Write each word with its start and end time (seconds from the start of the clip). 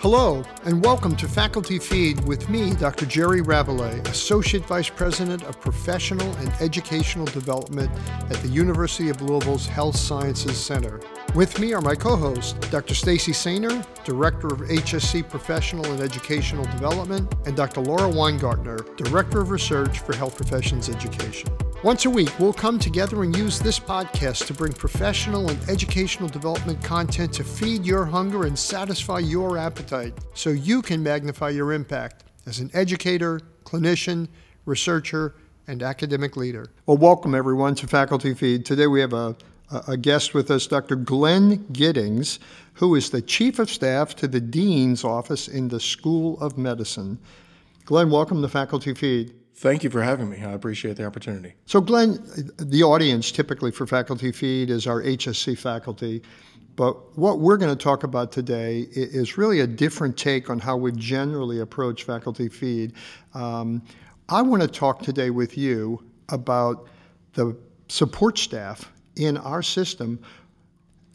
Hello, 0.00 0.44
and 0.66 0.84
welcome 0.84 1.16
to 1.16 1.26
Faculty 1.26 1.78
Feed 1.78 2.22
with 2.26 2.50
me, 2.50 2.74
Dr. 2.74 3.06
Jerry 3.06 3.40
Rabalais, 3.40 4.06
Associate 4.08 4.62
Vice 4.66 4.90
President 4.90 5.42
of 5.44 5.58
Professional 5.58 6.30
and 6.34 6.52
Educational 6.60 7.24
Development 7.24 7.90
at 8.28 8.36
the 8.42 8.48
University 8.48 9.08
of 9.08 9.22
Louisville's 9.22 9.66
Health 9.66 9.96
Sciences 9.96 10.58
Center. 10.58 11.00
With 11.34 11.58
me 11.58 11.72
are 11.72 11.80
my 11.80 11.94
co 11.94 12.14
hosts, 12.14 12.52
Dr. 12.68 12.94
Stacy 12.94 13.32
Sainer, 13.32 13.86
Director 14.04 14.48
of 14.48 14.60
HSC 14.60 15.26
Professional 15.30 15.86
and 15.86 16.02
Educational 16.02 16.64
Development, 16.64 17.34
and 17.46 17.56
Dr. 17.56 17.80
Laura 17.80 18.12
Weingartner, 18.12 18.96
Director 18.98 19.40
of 19.40 19.50
Research 19.50 20.00
for 20.00 20.14
Health 20.14 20.36
Professions 20.36 20.90
Education. 20.90 21.48
Once 21.86 22.04
a 22.04 22.10
week, 22.10 22.36
we'll 22.40 22.52
come 22.52 22.80
together 22.80 23.22
and 23.22 23.36
use 23.36 23.60
this 23.60 23.78
podcast 23.78 24.44
to 24.44 24.52
bring 24.52 24.72
professional 24.72 25.48
and 25.48 25.70
educational 25.70 26.28
development 26.28 26.82
content 26.82 27.32
to 27.32 27.44
feed 27.44 27.86
your 27.86 28.04
hunger 28.04 28.46
and 28.46 28.58
satisfy 28.58 29.20
your 29.20 29.56
appetite 29.56 30.12
so 30.34 30.50
you 30.50 30.82
can 30.82 31.00
magnify 31.00 31.48
your 31.48 31.72
impact 31.72 32.24
as 32.44 32.58
an 32.58 32.68
educator, 32.74 33.38
clinician, 33.62 34.26
researcher, 34.64 35.36
and 35.68 35.80
academic 35.80 36.36
leader. 36.36 36.66
Well, 36.86 36.96
welcome 36.96 37.36
everyone 37.36 37.76
to 37.76 37.86
Faculty 37.86 38.34
Feed. 38.34 38.66
Today 38.66 38.88
we 38.88 39.00
have 39.00 39.12
a, 39.12 39.36
a 39.86 39.96
guest 39.96 40.34
with 40.34 40.50
us, 40.50 40.66
Dr. 40.66 40.96
Glenn 40.96 41.66
Gittings, 41.72 42.40
who 42.74 42.96
is 42.96 43.10
the 43.10 43.22
Chief 43.22 43.60
of 43.60 43.70
Staff 43.70 44.16
to 44.16 44.26
the 44.26 44.40
Dean's 44.40 45.04
Office 45.04 45.46
in 45.46 45.68
the 45.68 45.78
School 45.78 46.36
of 46.40 46.58
Medicine. 46.58 47.20
Glenn, 47.84 48.10
welcome 48.10 48.42
to 48.42 48.48
Faculty 48.48 48.92
Feed. 48.92 49.32
Thank 49.58 49.82
you 49.82 49.88
for 49.88 50.02
having 50.02 50.28
me. 50.28 50.44
I 50.44 50.52
appreciate 50.52 50.96
the 50.96 51.06
opportunity. 51.06 51.54
So, 51.64 51.80
Glenn, 51.80 52.18
the 52.58 52.82
audience 52.82 53.32
typically 53.32 53.70
for 53.70 53.86
Faculty 53.86 54.30
Feed 54.30 54.68
is 54.68 54.86
our 54.86 55.02
HSC 55.02 55.56
faculty. 55.56 56.22
But 56.76 57.16
what 57.16 57.40
we're 57.40 57.56
going 57.56 57.74
to 57.74 57.82
talk 57.82 58.04
about 58.04 58.32
today 58.32 58.86
is 58.90 59.38
really 59.38 59.60
a 59.60 59.66
different 59.66 60.18
take 60.18 60.50
on 60.50 60.58
how 60.58 60.76
we 60.76 60.92
generally 60.92 61.60
approach 61.60 62.04
Faculty 62.04 62.50
Feed. 62.50 62.92
Um, 63.32 63.82
I 64.28 64.42
want 64.42 64.60
to 64.60 64.68
talk 64.68 65.00
today 65.00 65.30
with 65.30 65.56
you 65.56 66.04
about 66.28 66.86
the 67.32 67.56
support 67.88 68.36
staff 68.36 68.92
in 69.16 69.38
our 69.38 69.62
system. 69.62 70.18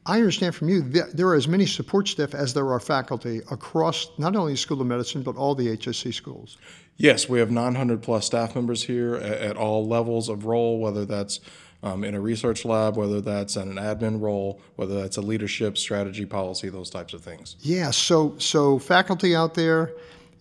I 0.08 0.18
understand 0.18 0.56
from 0.56 0.68
you 0.68 0.82
that 0.82 1.16
there 1.16 1.28
are 1.28 1.36
as 1.36 1.48
many 1.48 1.68
support 1.68 2.08
staff 2.08 2.34
as 2.34 2.56
there 2.56 2.72
are 2.72 2.80
faculty 2.80 3.42
across 3.52 4.10
not 4.18 4.36
only 4.36 4.54
the 4.54 4.58
School 4.58 4.82
of 4.82 4.88
Medicine, 4.88 5.22
but 5.22 5.36
all 5.36 5.54
the 5.54 5.78
HSC 5.78 6.12
schools. 6.12 6.58
Yes, 7.02 7.28
we 7.28 7.40
have 7.40 7.50
900 7.50 8.04
plus 8.04 8.28
staff 8.28 8.54
members 8.54 8.84
here 8.84 9.16
at, 9.16 9.40
at 9.40 9.58
all 9.58 9.88
levels 9.88 10.30
of 10.30 10.46
role, 10.46 10.78
whether 10.80 11.04
that's 11.04 11.40
um, 11.82 12.04
in 12.04 12.14
a 12.14 12.22
research 12.22 12.64
lab, 12.64 12.96
whether 12.96 13.20
that's 13.20 13.56
in 13.56 13.76
an 13.76 13.78
admin 13.78 14.22
role, 14.22 14.62
whether 14.76 15.02
that's 15.02 15.18
a 15.18 15.22
leadership, 15.22 15.80
strategy, 15.80 16.28
policy, 16.28 16.70
those 16.70 16.92
types 16.92 17.16
of 17.16 17.24
things. 17.24 17.56
Yeah, 17.62 17.90
so 17.90 18.38
so 18.38 18.78
faculty 18.78 19.36
out 19.36 19.56
there, 19.56 19.94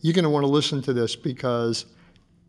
you're 0.02 0.12
going 0.12 0.24
to 0.24 0.28
want 0.28 0.44
to 0.44 0.50
listen 0.50 0.82
to 0.82 0.92
this 0.92 1.16
because 1.16 1.86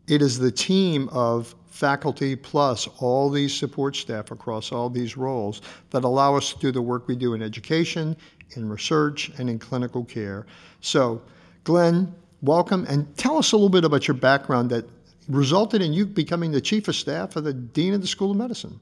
it 0.08 0.20
is 0.20 0.38
the 0.38 0.52
team 0.52 1.08
of 1.08 1.54
faculty 1.70 2.36
plus 2.36 2.86
all 2.98 3.30
these 3.30 3.54
support 3.54 3.96
staff 3.96 4.30
across 4.30 4.72
all 4.72 4.90
these 4.90 5.16
roles 5.16 5.62
that 5.88 6.04
allow 6.04 6.36
us 6.36 6.52
to 6.52 6.58
do 6.58 6.70
the 6.70 6.82
work 6.82 7.08
we 7.08 7.16
do 7.16 7.32
in 7.32 7.40
education, 7.40 8.14
in 8.56 8.68
research, 8.68 9.30
and 9.38 9.48
in 9.48 9.58
clinical 9.58 10.04
care. 10.04 10.44
So, 10.82 11.22
Glenn, 11.64 12.14
welcome 12.42 12.84
and 12.88 13.16
tell 13.16 13.38
us 13.38 13.52
a 13.52 13.56
little 13.56 13.70
bit 13.70 13.84
about 13.84 14.08
your 14.08 14.16
background 14.16 14.70
that 14.70 14.84
resulted 15.28 15.80
in 15.80 15.92
you 15.92 16.04
becoming 16.04 16.50
the 16.50 16.60
chief 16.60 16.88
of 16.88 16.96
staff 16.96 17.36
of 17.36 17.44
the 17.44 17.54
dean 17.54 17.94
of 17.94 18.00
the 18.00 18.06
School 18.06 18.32
of 18.32 18.36
Medicine. 18.36 18.80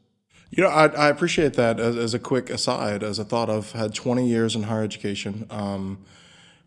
You 0.50 0.64
know, 0.64 0.70
I, 0.70 0.86
I 0.86 1.08
appreciate 1.08 1.54
that 1.54 1.78
as, 1.78 1.96
as, 1.96 2.14
a 2.14 2.18
quick 2.18 2.50
aside, 2.50 3.04
as 3.04 3.18
a 3.20 3.24
thought 3.24 3.48
of 3.48 3.70
had 3.72 3.94
20 3.94 4.26
years 4.26 4.56
in 4.56 4.64
higher 4.64 4.82
education. 4.82 5.46
Um, 5.50 6.04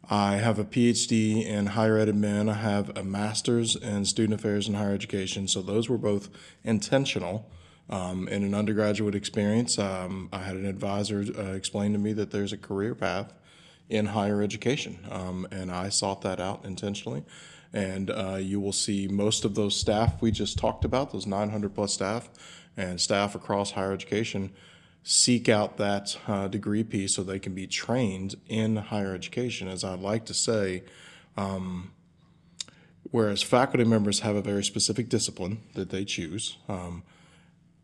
I 0.10 0.36
have 0.36 0.60
a 0.60 0.64
PhD 0.64 1.46
in 1.46 1.66
higher 1.68 1.98
ed 1.98 2.08
admin. 2.08 2.50
I 2.50 2.56
have 2.56 2.96
a 2.96 3.04
master's 3.04 3.76
in 3.76 4.06
student 4.06 4.40
affairs 4.40 4.68
and 4.68 4.78
higher 4.78 4.94
education. 4.94 5.48
So 5.48 5.62
those 5.62 5.90
were 5.90 5.98
both 5.98 6.30
intentional. 6.64 7.50
Um, 7.90 8.30
in 8.30 8.44
an 8.44 8.56
undergraduate 8.56 9.14
experience, 9.14 9.78
um, 9.78 10.30
I 10.32 10.40
had 10.40 10.56
an 10.56 10.66
advisor 10.66 11.26
uh, 11.38 11.52
explain 11.52 11.92
to 11.92 12.00
me 12.00 12.14
that 12.14 12.32
there's 12.32 12.54
a 12.54 12.58
career 12.58 12.96
path 12.96 13.34
in 13.90 14.08
higher 14.08 14.42
education. 14.42 15.00
Um, 15.10 15.48
and 15.52 15.72
I 15.72 15.90
sought 15.90 16.22
that 16.22 16.40
out 16.40 16.66
intentionally. 16.66 17.24
And 17.74 18.12
uh, 18.12 18.38
you 18.40 18.60
will 18.60 18.72
see 18.72 19.08
most 19.08 19.46
of 19.46 19.56
those 19.56 19.76
staff 19.76 20.22
we 20.22 20.32
just 20.32 20.58
talked 20.58 20.86
about, 20.86 21.12
those 21.12 21.26
900 21.26 21.74
plus 21.74 21.94
staff 21.94 22.30
and 22.78 23.02
staff 23.02 23.36
across 23.36 23.72
higher 23.72 23.92
education, 23.92 24.52
seek 25.04 25.50
out 25.50 25.78
that 25.78 26.18
uh, 26.28 26.48
degree 26.48 26.84
piece 26.84 27.16
so 27.16 27.24
they 27.24 27.40
can 27.40 27.54
be 27.54 27.68
trained 27.68 28.36
in 28.48 28.78
higher 28.78 29.14
education. 29.14 29.68
As 29.68 29.84
I 29.84 29.96
like 29.96 30.26
to 30.26 30.34
say, 30.34 30.84
um, 31.36 31.92
whereas 33.12 33.42
faculty 33.42 33.84
members 33.84 34.22
have 34.22 34.36
a 34.36 34.42
very 34.42 34.64
specific 34.64 35.10
discipline 35.10 35.62
that 35.74 35.90
they 35.90 36.06
choose, 36.06 36.58
um, 36.70 37.04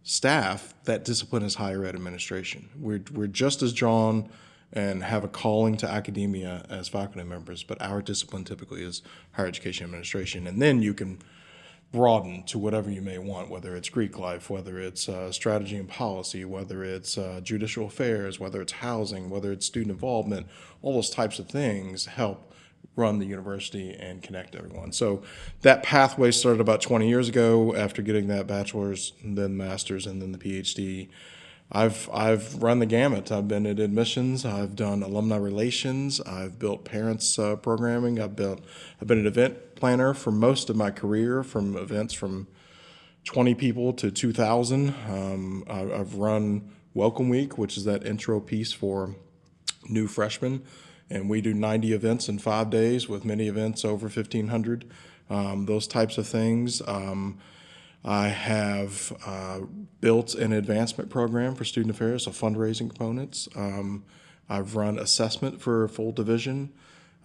staff, 0.04 0.74
that 0.86 1.04
discipline 1.04 1.44
is 1.44 1.56
higher 1.56 1.84
ed 1.84 1.96
administration. 1.96 2.70
We're, 2.80 3.04
we're 3.12 3.28
just 3.28 3.62
as 3.62 3.74
drawn 3.74 4.30
and 4.72 5.04
have 5.04 5.24
a 5.24 5.28
calling 5.28 5.78
to 5.78 5.90
academia 5.90 6.66
as 6.70 6.88
faculty 6.88 7.28
members, 7.28 7.64
but 7.64 7.82
our 7.82 8.02
discipline 8.02 8.44
typically 8.44 8.84
is 8.84 9.02
higher 9.34 9.48
education 9.48 9.86
administration. 9.86 10.46
And 10.46 10.62
then 10.62 10.82
you 10.82 10.94
can 10.94 11.20
broaden 11.92 12.44
to 12.44 12.60
whatever 12.60 12.92
you 12.92 13.02
may 13.02 13.18
want, 13.18 13.50
whether 13.50 13.76
it's 13.76 13.90
Greek 13.90 14.20
life, 14.20 14.50
whether 14.50 14.80
it's 14.80 15.10
uh, 15.10 15.32
strategy 15.32 15.76
and 15.76 15.90
policy, 15.90 16.46
whether 16.46 16.84
it's 16.84 17.18
uh, 17.18 17.40
judicial 17.42 17.88
affairs, 17.88 18.40
whether 18.40 18.62
it's 18.62 18.74
housing, 18.74 19.30
whether 19.30 19.52
it's 19.52 19.66
student 19.66 19.92
involvement, 19.92 20.48
all 20.82 20.94
those 20.94 21.10
types 21.10 21.40
of 21.40 21.48
things 21.48 22.06
help 22.06 22.54
run 22.96 23.18
the 23.18 23.26
university 23.26 23.94
and 23.94 24.22
connect 24.22 24.56
everyone. 24.56 24.92
So 24.92 25.24
that 25.62 25.82
pathway 25.84 26.32
started 26.32 26.62
about 26.62 26.82
20 26.82 27.08
years 27.08 27.30
ago 27.30 27.76
after 27.76 28.02
getting 28.02 28.28
that 28.28 28.46
bachelor's, 28.46 29.14
then 29.24 29.58
master's, 29.58 30.06
and 30.06 30.22
then 30.22 30.32
the 30.32 30.38
PhD. 30.38 31.10
I've 31.72 32.10
I've 32.12 32.62
run 32.64 32.80
the 32.80 32.88
gamut. 32.88 33.32
I've 33.32 33.48
been 33.48 33.68
at 33.68 33.80
admissions. 33.80 34.44
I've 34.44 34.76
done 34.76 35.04
alumni 35.04 35.38
relations. 35.38 36.20
I've 36.22 36.58
built 36.58 36.84
parents 36.84 37.38
uh, 37.38 37.58
programming. 37.58 38.20
I've 38.20 38.36
built. 38.36 38.62
I've 39.00 39.08
been 39.08 39.20
an 39.20 39.28
event 39.28 39.76
planner 39.76 40.14
for 40.14 40.32
most 40.32 40.70
of 40.70 40.76
my 40.76 40.90
career, 40.90 41.44
from 41.44 41.78
events 41.78 42.14
from 42.14 42.48
20 43.26 43.54
people 43.54 43.94
to 43.94 44.10
2,000. 44.10 44.96
Um, 45.08 45.64
I, 45.70 45.82
I've 45.82 46.16
run 46.16 46.72
Welcome 46.96 47.30
Week, 47.30 47.58
which 47.58 47.78
is 47.78 47.86
that 47.86 48.06
intro 48.06 48.40
piece 48.40 48.74
for 48.74 49.16
new 49.88 50.08
freshmen, 50.08 50.64
and 51.10 51.30
we 51.30 51.40
do 51.40 51.54
90 51.54 51.94
events 51.94 52.28
in 52.28 52.40
five 52.40 52.72
days, 52.72 53.08
with 53.08 53.24
many 53.24 53.48
events 53.48 53.86
over 53.86 54.08
1,500. 54.08 54.90
Um, 55.30 55.68
those 55.68 55.86
types 55.86 56.18
of 56.18 56.28
things. 56.28 56.82
Um, 56.88 57.38
I 58.04 58.30
have 58.30 59.14
uh, 59.26 59.62
built 60.00 60.36
an 60.36 60.54
advancement 60.54 61.10
program 61.10 61.56
for 61.56 61.66
student 61.66 61.94
affairs, 61.94 62.24
so 62.24 62.32
fundraising 62.32 62.90
components. 62.90 63.50
Um, 63.56 64.06
I've 64.50 64.76
run 64.76 64.98
assessment 64.98 65.62
for 65.62 65.84
a 65.84 65.90
full 65.90 66.12
division. 66.12 66.72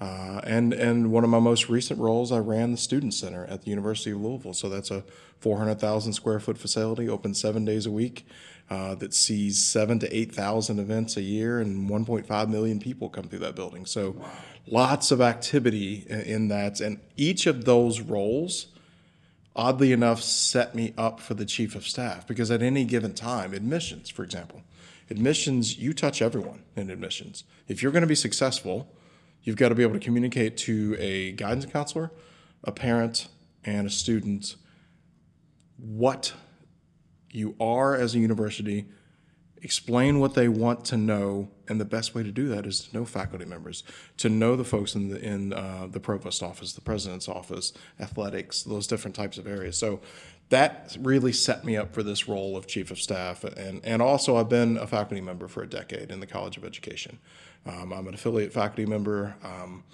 Uh, 0.01 0.41
and, 0.43 0.73
and 0.73 1.13
one 1.13 1.23
of 1.23 1.31
my 1.31 1.39
most 1.39 1.69
recent 1.69 2.01
roles, 2.01 2.33
I 2.33 2.39
ran 2.39 2.73
the 2.73 2.77
Student 2.77 3.15
Center 3.15 3.47
at 3.47 3.63
the 3.63 3.71
University 3.71 4.11
of 4.11 4.21
Louisville. 4.21 4.53
So 4.53 4.69
that's 4.69 4.91
a 4.91 5.05
400,000 5.39 6.13
square 6.13 6.41
foot 6.41 6.59
facility, 6.59 7.09
open 7.09 7.33
seven 7.35 7.65
days 7.65 7.87
a 7.87 7.91
week, 7.91 8.27
uh, 8.69 8.97
that 8.97 9.15
sees 9.15 9.65
seven 9.65 9.99
to 10.01 10.17
8,000 10.17 10.79
events 10.79 11.17
a 11.17 11.23
year, 11.23 11.61
and 11.61 11.89
1.5 11.89 12.49
million 12.49 12.81
people 12.81 13.09
come 13.09 13.25
through 13.25 13.39
that 13.41 13.55
building. 13.55 13.87
So 13.87 14.13
wow. 14.13 14.31
lots 14.67 15.11
of 15.11 15.21
activity 15.21 16.05
in 16.09 16.49
that. 16.49 16.81
And 16.81 17.01
each 17.17 17.47
of 17.47 17.65
those 17.65 18.01
roles, 18.01 18.67
oddly 19.57 19.93
enough, 19.93 20.23
set 20.23 20.75
me 20.75 20.93
up 20.99 21.21
for 21.21 21.35
the 21.35 21.45
chief 21.45 21.75
of 21.75 21.87
staff 21.87 22.27
because 22.27 22.51
at 22.51 22.63
any 22.63 22.85
given 22.85 23.15
time, 23.15 23.55
admissions, 23.55 24.11
for 24.11 24.25
example, 24.25 24.63
admissions, 25.11 25.79
you 25.79 25.93
touch 25.93 26.21
everyone 26.21 26.63
in 26.77 26.91
admissions. 26.91 27.45
If 27.69 27.83
you're 27.83 27.93
going 27.93 28.03
to 28.03 28.09
be 28.09 28.15
successful, 28.15 28.95
you've 29.43 29.57
got 29.57 29.69
to 29.69 29.75
be 29.75 29.83
able 29.83 29.95
to 29.95 30.01
communicate 30.01 30.57
to 30.59 30.97
a 30.99 31.33
guidance 31.33 31.67
counselor, 31.67 32.11
a 32.65 32.73
parent, 32.73 33.29
and 33.65 33.87
a 33.87 33.91
student 33.91 34.57
what 35.77 36.33
you 37.31 37.55
are 37.61 37.95
as 37.95 38.15
a 38.15 38.19
university 38.19 38.87
explain 39.65 40.21
what 40.21 40.35
they 40.35 40.47
want 40.47 40.85
to 40.85 40.97
know, 40.97 41.49
and 41.67 41.81
the 41.81 41.85
best 41.87 42.15
way 42.15 42.23
to 42.23 42.31
do 42.31 42.49
that 42.49 42.67
is 42.67 42.81
to 42.81 42.97
know 42.97 43.05
faculty 43.07 43.47
members, 43.47 43.83
to 44.19 44.29
know 44.29 44.55
the 44.55 44.65
folks 44.65 44.95
in 44.95 45.09
the 45.09 45.21
in 45.21 45.53
uh, 45.55 45.89
the 45.91 45.99
provost 45.99 46.43
office, 46.43 46.75
the 46.75 46.83
president's 46.83 47.29
office, 47.29 47.73
athletics, 47.99 48.63
those 48.63 48.87
different 48.87 49.17
types 49.17 49.39
of 49.39 49.47
areas. 49.47 49.77
So 49.79 50.01
that 50.51 50.97
really 51.01 51.33
set 51.33 51.65
me 51.65 51.77
up 51.77 51.95
for 51.95 52.03
this 52.03 52.29
role 52.29 52.57
of 52.57 52.67
chief 52.67 52.91
of 52.91 53.01
staff, 53.01 53.43
and 53.43 53.81
and 53.85 54.03
also 54.03 54.37
I've 54.37 54.51
been 54.51 54.77
a 54.77 54.87
faculty 54.87 55.23
member 55.23 55.49
for 55.49 55.63
a 55.63 55.69
decade 55.69 56.11
in 56.11 56.21
the 56.21 56.27
College 56.27 56.59
of 56.59 56.65
Education. 56.65 57.19
Um, 57.67 57.93
I'm 57.93 58.07
an 58.07 58.15
affiliate 58.15 58.53
faculty 58.53 58.85
member. 58.85 59.35
Um, 59.43 59.85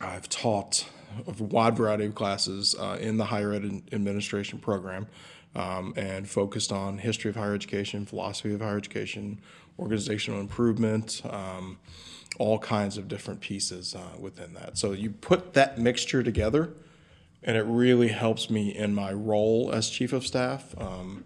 I've 0.00 0.28
taught 0.28 0.86
a 1.26 1.42
wide 1.42 1.76
variety 1.76 2.06
of 2.06 2.14
classes 2.14 2.74
uh, 2.78 2.98
in 3.00 3.16
the 3.16 3.24
higher 3.24 3.52
ed 3.52 3.82
administration 3.92 4.58
program. 4.58 5.06
um, 5.54 5.92
and 5.96 6.28
focused 6.28 6.72
on 6.72 6.98
history 6.98 7.30
of 7.30 7.36
higher 7.36 7.54
education, 7.54 8.06
philosophy 8.06 8.54
of 8.54 8.60
higher 8.60 8.76
education, 8.76 9.40
organizational 9.78 10.40
improvement, 10.40 11.22
um, 11.28 11.78
all 12.38 12.58
kinds 12.58 12.96
of 12.96 13.08
different 13.08 13.40
pieces 13.40 13.94
uh, 13.94 14.16
within 14.18 14.54
that. 14.54 14.78
So 14.78 14.92
you 14.92 15.10
put 15.10 15.54
that 15.54 15.78
mixture 15.78 16.22
together, 16.22 16.70
and 17.42 17.56
it 17.56 17.64
really 17.64 18.08
helps 18.08 18.50
me 18.50 18.74
in 18.74 18.94
my 18.94 19.12
role 19.12 19.70
as 19.72 19.88
chief 19.88 20.12
of 20.12 20.26
staff. 20.26 20.74
Um, 20.78 21.24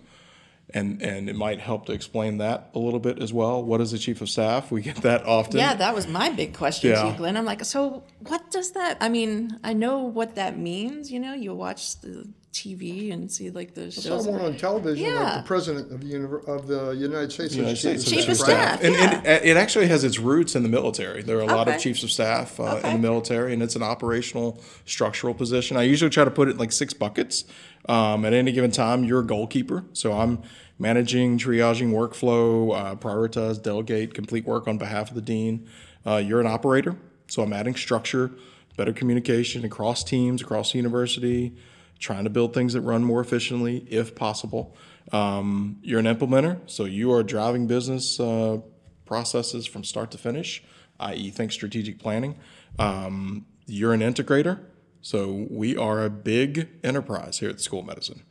and, 0.75 1.03
and 1.03 1.29
it 1.29 1.37
might 1.37 1.61
help 1.61 1.87
to 1.87 1.93
explain 1.93 2.39
that 2.39 2.71
a 2.75 2.79
little 2.79 3.01
bit 3.01 3.21
as 3.23 3.33
well. 3.33 3.63
What 3.63 3.81
is 3.81 3.93
a 3.93 3.99
chief 3.99 4.21
of 4.21 4.29
staff? 4.31 4.71
We 4.71 4.83
get 4.83 4.97
that 5.03 5.25
often. 5.27 5.59
Yeah, 5.59 5.75
that 5.75 5.95
was 5.95 6.07
my 6.07 6.31
big 6.31 6.55
question 6.55 6.91
to 6.93 6.97
Yeah. 6.97 7.11
you, 7.13 7.17
Glenn. 7.17 7.37
I'm 7.37 7.45
like, 7.45 7.65
so 7.65 8.03
what 8.21 8.51
does 8.51 8.73
that? 8.73 8.97
I 9.01 9.09
mean, 9.09 9.59
I 9.63 9.73
know 9.73 9.99
what 10.03 10.35
that 10.37 10.59
means. 10.59 11.11
You 11.13 11.21
know, 11.21 11.35
you 11.35 11.55
watch 11.55 12.01
the 12.01 12.29
TV 12.53 13.13
and 13.13 13.31
see 13.33 13.51
like 13.51 13.75
the 13.75 13.91
saw 13.91 14.01
shows. 14.19 14.27
one 14.29 14.41
on 14.43 14.57
television 14.57 15.07
of 15.07 15.13
Yeah. 15.13 15.37
the 15.39 15.43
president 15.47 15.91
of 15.91 16.01
the, 16.01 16.13
univer- 16.15 16.47
of 16.47 16.67
the 16.67 16.91
United 16.93 17.33
States. 17.33 17.55
United 17.55 17.77
States 17.77 18.05
Chief 18.05 18.19
as 18.21 18.25
of 18.27 18.31
a 18.33 18.35
staff, 18.53 18.83
And, 18.85 18.95
yeah. 18.95 19.15
and 19.17 19.27
it, 19.27 19.45
it 19.45 19.57
actually 19.57 19.87
has 19.89 20.05
its 20.05 20.19
roots 20.19 20.55
in 20.55 20.63
the 20.63 20.69
military. 20.69 21.23
There 21.23 21.39
are 21.39 21.43
a 21.43 21.47
lot 21.47 21.67
of 21.69 21.75
Okay. 21.75 21.83
chiefs 21.85 22.03
of 22.03 22.11
staff 22.11 22.61
uh, 22.61 22.81
in 22.85 22.93
the 22.95 22.99
military, 22.99 23.55
and 23.55 23.63
it's 23.63 23.75
an 23.75 23.83
operational, 23.83 24.61
structural 24.85 25.33
position. 25.33 25.77
I 25.79 25.85
usually 25.85 26.11
try 26.11 26.25
to 26.25 26.31
put 26.31 26.49
it 26.49 26.53
in 26.53 26.57
like 26.59 26.73
six 26.73 26.93
buckets. 26.93 27.45
Um, 27.89 28.25
at 28.27 28.33
any 28.35 28.53
given 28.53 28.71
time, 28.71 29.03
you're 29.05 29.21
a 29.21 29.27
goalkeeper. 29.27 29.85
So 29.95 30.13
I'm 30.13 30.43
managing, 30.79 31.39
triaging 31.39 31.91
workflow, 31.93 32.77
uh, 32.77 32.95
prioritize, 32.97 33.63
delegate, 33.63 34.13
complete 34.15 34.45
work 34.45 34.69
on 34.69 34.77
behalf 34.79 35.09
of 35.09 35.15
the 35.15 35.23
dean. 35.23 35.67
Uh, 36.07 36.17
you're 36.17 36.41
an 36.41 36.47
operator. 36.47 36.97
So 37.29 37.43
I'm 37.43 37.53
adding 37.55 37.75
structure, 37.77 38.31
better 38.77 38.93
communication 38.93 39.65
across 39.65 40.05
teams, 40.05 40.43
across 40.43 40.73
the 40.73 40.79
university, 40.79 41.55
trying 42.03 42.25
to 42.25 42.31
build 42.31 42.53
things 42.53 42.73
that 42.73 42.81
run 42.81 43.05
more 43.05 43.21
efficiently 43.21 43.87
if 43.89 44.15
possible. 44.15 44.77
Um, 45.13 45.79
you're 45.83 46.01
an 46.01 46.07
implementer, 46.07 46.59
so 46.67 46.85
you 46.85 47.13
are 47.13 47.23
driving 47.23 47.67
business 47.67 48.19
uh, 48.19 48.59
processes 49.07 49.67
from 49.67 49.85
start 49.85 50.11
to 50.11 50.19
finish, 50.19 50.63
i.e., 50.99 51.31
think 51.31 51.53
strategic 51.53 52.01
planning. 52.01 52.37
Um, 52.79 53.47
you're 53.67 53.95
an 53.95 54.01
integrator, 54.01 54.61
so 55.01 55.47
we 55.49 55.77
are 55.77 56.05
a 56.05 56.11
big 56.11 56.69
enterprise 56.83 57.39
here 57.39 57.49
at 57.49 57.57
the 57.57 57.63
School 57.63 57.81
of 57.81 57.87
Medicine. 57.87 58.23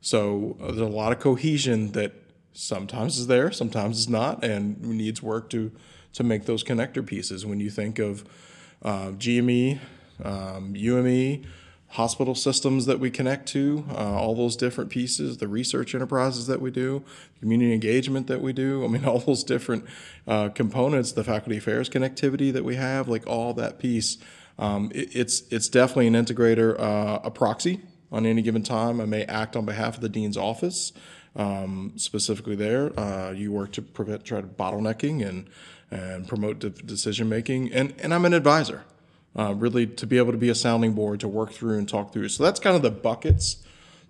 So 0.00 0.56
uh, 0.60 0.66
there's 0.66 0.78
a 0.78 0.86
lot 0.86 1.10
of 1.12 1.18
cohesion 1.18 1.92
that 1.92 2.12
sometimes 2.52 3.18
is 3.18 3.26
there, 3.26 3.50
sometimes 3.50 3.98
is 3.98 4.08
not, 4.08 4.44
and 4.44 4.80
needs 4.80 5.22
work 5.22 5.50
to 5.50 5.72
to 6.12 6.24
make 6.24 6.44
those 6.44 6.64
connector 6.64 7.06
pieces. 7.06 7.46
When 7.46 7.60
you 7.60 7.70
think 7.70 8.00
of 8.00 8.24
uh, 8.82 9.10
GME, 9.10 9.78
um, 10.24 10.74
UME, 10.74 11.44
hospital 11.90 12.36
systems 12.36 12.86
that 12.86 13.00
we 13.00 13.10
connect 13.10 13.48
to, 13.48 13.84
uh, 13.90 13.94
all 13.94 14.34
those 14.34 14.56
different 14.56 14.90
pieces, 14.90 15.38
the 15.38 15.48
research 15.48 15.92
enterprises 15.92 16.46
that 16.46 16.60
we 16.60 16.70
do, 16.70 17.02
community 17.40 17.72
engagement 17.72 18.28
that 18.28 18.40
we 18.40 18.52
do. 18.52 18.84
I 18.86 18.88
mean, 18.88 19.04
all 19.04 19.18
those 19.18 19.42
different 19.42 19.84
uh, 20.26 20.50
components, 20.50 21.12
the 21.12 21.24
faculty 21.24 21.58
affairs 21.58 21.88
connectivity 21.88 22.52
that 22.52 22.64
we 22.64 22.76
have, 22.76 23.08
like 23.08 23.26
all 23.26 23.54
that 23.54 23.78
piece. 23.78 24.18
Um, 24.58 24.92
it, 24.94 25.16
it's 25.16 25.42
it's 25.50 25.68
definitely 25.68 26.06
an 26.06 26.14
integrator, 26.14 26.78
uh, 26.78 27.20
a 27.24 27.30
proxy 27.30 27.80
on 28.12 28.24
any 28.24 28.42
given 28.42 28.62
time. 28.62 29.00
I 29.00 29.06
may 29.06 29.24
act 29.24 29.56
on 29.56 29.64
behalf 29.64 29.96
of 29.96 30.00
the 30.00 30.08
dean's 30.08 30.36
office, 30.36 30.92
um, 31.34 31.94
specifically 31.96 32.56
there. 32.56 32.98
Uh, 32.98 33.32
you 33.32 33.52
work 33.52 33.72
to 33.72 33.82
prevent 33.82 34.24
try 34.24 34.40
to 34.40 34.46
bottlenecking 34.46 35.26
and 35.26 35.48
and 35.90 36.28
promote 36.28 36.60
de- 36.60 36.70
decision 36.70 37.28
making, 37.28 37.72
and 37.72 37.94
and 37.98 38.14
I'm 38.14 38.24
an 38.24 38.34
advisor, 38.34 38.84
uh, 39.38 39.54
really 39.54 39.86
to 39.86 40.06
be 40.06 40.18
able 40.18 40.32
to 40.32 40.38
be 40.38 40.48
a 40.48 40.54
sounding 40.54 40.92
board 40.92 41.20
to 41.20 41.28
work 41.28 41.52
through 41.52 41.78
and 41.78 41.88
talk 41.88 42.12
through. 42.12 42.28
So 42.28 42.42
that's 42.42 42.60
kind 42.60 42.76
of 42.76 42.82
the 42.82 42.90
buckets 42.90 43.64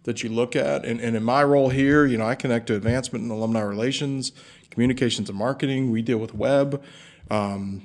that 0.05 0.22
you 0.22 0.31
look 0.31 0.56
at. 0.56 0.84
And, 0.84 1.00
and 1.00 1.17
in 1.17 1.22
my 1.22 1.44
role 1.44 1.69
here, 1.69 2.06
you 2.06 2.17
know, 2.17 2.26
I 2.26 2.34
connect 2.34 2.69
to 2.69 2.75
advancement 2.75 3.22
and 3.22 3.31
alumni 3.31 3.61
relations, 3.61 4.32
communications 4.70 5.28
and 5.28 5.38
marketing. 5.38 5.90
We 5.90 6.02
deal 6.02 6.19
with 6.19 6.34
web. 6.34 6.82
Um, 7.31 7.82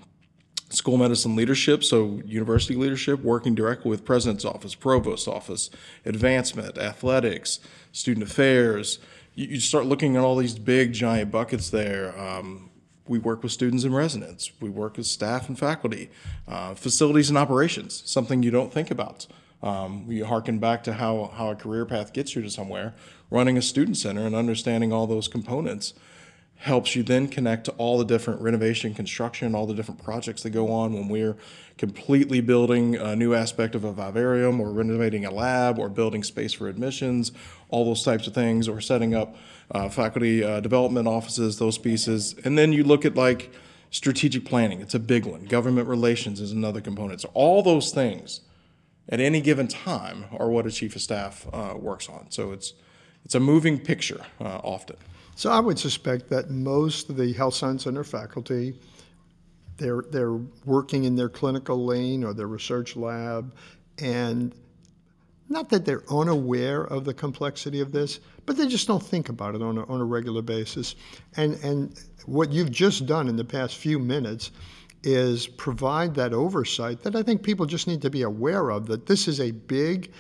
school 0.70 0.98
medicine 0.98 1.36
leadership, 1.36 1.84
so 1.84 2.22
university 2.26 2.76
leadership, 2.76 3.22
working 3.22 3.54
directly 3.54 3.90
with 3.90 4.04
president's 4.04 4.44
office, 4.44 4.76
provost 4.76 5.28
office, 5.28 5.70
advancement, 6.06 6.78
athletics, 6.78 7.60
student 7.92 8.26
affairs. 8.26 9.00
You, 9.36 9.48
you 9.48 9.60
start 9.60 9.86
looking 9.86 10.16
at 10.16 10.24
all 10.24 10.36
these 10.36 10.58
big 10.58 10.94
giant 10.94 11.32
buckets 11.32 11.70
there. 11.70 12.18
Um, 12.20 12.72
we 13.08 13.20
work 13.20 13.44
with 13.44 13.52
students 13.52 13.84
and 13.84 13.96
residents. 13.96 14.52
We 14.60 14.70
work 14.70 14.98
with 14.98 15.06
staff 15.06 15.48
and 15.48 15.58
faculty, 15.58 16.10
uh, 16.48 16.74
facilities 16.74 17.30
and 17.30 17.38
operations. 17.38 18.02
Something 18.06 18.44
you 18.44 18.52
don't 18.52 18.74
think 18.74 18.92
about. 18.92 19.28
Um, 19.62 20.08
we 20.08 20.20
harken 20.20 20.60
back 20.60 20.84
to 20.84 20.94
how 20.94 21.32
how 21.34 21.50
a 21.50 21.56
career 21.56 21.86
path 21.86 22.14
gets 22.14 22.36
you 22.36 22.42
to 22.42 22.50
somewhere. 22.50 22.94
Running 23.30 23.58
a 23.58 23.62
student 23.62 23.98
center 23.98 24.26
and 24.26 24.36
understanding 24.36 24.94
all 24.94 25.08
those 25.08 25.28
components 25.28 25.94
helps 26.58 26.96
you 26.96 27.04
then 27.04 27.28
connect 27.28 27.66
to 27.66 27.72
all 27.74 27.98
the 27.98 28.06
different 28.06 28.42
renovation, 28.42 28.94
construction, 28.94 29.54
all 29.54 29.68
the 29.68 29.74
different 29.74 30.04
projects 30.04 30.42
that 30.44 30.50
go 30.52 30.72
on 30.72 30.94
when 30.94 31.08
we're 31.08 31.36
completely 31.78 32.42
building 32.42 32.96
a 32.96 33.16
new 33.16 33.34
aspect 33.34 33.76
of 33.76 33.84
a 33.84 33.92
vivarium 33.92 34.60
or 34.62 34.72
renovating 34.72 35.26
a 35.26 35.32
lab 35.32 35.78
or 35.78 35.90
building 35.90 36.24
space 36.24 36.54
for 36.54 36.68
admissions, 36.68 37.32
all 37.70 37.86
those 37.86 38.04
types 38.04 38.26
of 38.26 38.34
things, 38.34 38.68
or 38.68 38.80
setting 38.80 39.14
up 39.14 39.36
uh, 39.72 39.90
faculty 39.90 40.44
uh, 40.44 40.60
development 40.62 41.08
offices, 41.08 41.60
those 41.60 41.78
pieces. 41.78 42.36
And 42.46 42.58
then 42.58 42.72
you 42.72 42.84
look 42.84 43.04
at 43.06 43.16
like 43.16 43.52
strategic 43.92 44.46
planning, 44.46 44.82
it's 44.82 44.96
a 44.96 45.00
big 45.00 45.26
one. 45.26 45.46
Government 45.46 45.88
relations 45.88 46.40
is 46.40 46.52
another 46.52 46.82
component. 46.82 47.22
So 47.22 47.32
all 47.34 47.62
those 47.62 47.92
things 47.92 48.42
at 49.10 49.20
any 49.20 49.42
given 49.42 49.68
time 49.68 50.26
are 50.32 50.50
what 50.50 50.66
a 50.66 50.72
chief 50.72 50.96
of 50.96 51.02
staff 51.02 51.46
uh, 51.54 51.76
works 51.78 52.10
on. 52.10 52.32
So 52.32 52.52
it's 52.52 52.74
it's 53.24 53.34
a 53.34 53.40
moving 53.40 53.80
picture 53.80 54.22
uh, 54.40 54.60
often. 54.64 54.98
So 55.36 55.52
I 55.52 55.60
would 55.60 55.78
suspect 55.78 56.30
that 56.30 56.50
most 56.50 57.10
of 57.10 57.18
the 57.18 57.34
health 57.34 57.54
science 57.54 57.84
center 57.84 58.04
faculty, 58.04 58.74
they're 59.78 60.04
they're 60.10 60.40
working 60.66 61.04
in 61.04 61.16
their 61.16 61.30
clinical 61.30 61.86
lane 61.86 62.24
or 62.24 62.34
their 62.34 62.48
research 62.48 62.96
lab, 62.96 63.54
and 64.00 64.56
not 65.50 65.70
that 65.70 65.86
they're 65.86 66.04
unaware 66.10 66.86
of 66.86 67.04
the 67.04 67.14
complexity 67.14 67.82
of 67.82 67.92
this, 67.92 68.22
but 68.46 68.58
they 68.58 68.68
just 68.68 68.88
don't 68.88 69.04
think 69.04 69.30
about 69.30 69.54
it 69.54 69.62
on 69.62 69.78
a, 69.78 69.84
on 69.86 70.02
a 70.02 70.06
regular 70.06 70.42
basis. 70.42 70.96
And 71.36 71.56
and 71.64 72.00
what 72.26 72.54
you've 72.54 72.72
just 72.72 73.06
done 73.06 73.28
in 73.28 73.36
the 73.36 73.46
past 73.46 73.76
few 73.76 74.00
minutes 74.00 74.52
is 75.04 75.46
provide 75.46 76.16
that 76.16 76.34
oversight 76.34 77.04
that 77.04 77.16
I 77.16 77.22
think 77.22 77.44
people 77.44 77.66
just 77.66 77.88
need 77.88 78.02
to 78.02 78.10
be 78.10 78.24
aware 78.24 78.72
of 78.72 78.88
that 78.88 79.06
this 79.06 79.28
is 79.28 79.40
a 79.40 79.52
big 79.52 80.12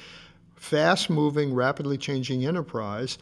fast 0.55 1.09
moving, 1.09 1.53
rapidly 1.53 1.97
changing 1.97 2.45
enterprise. 2.45 3.17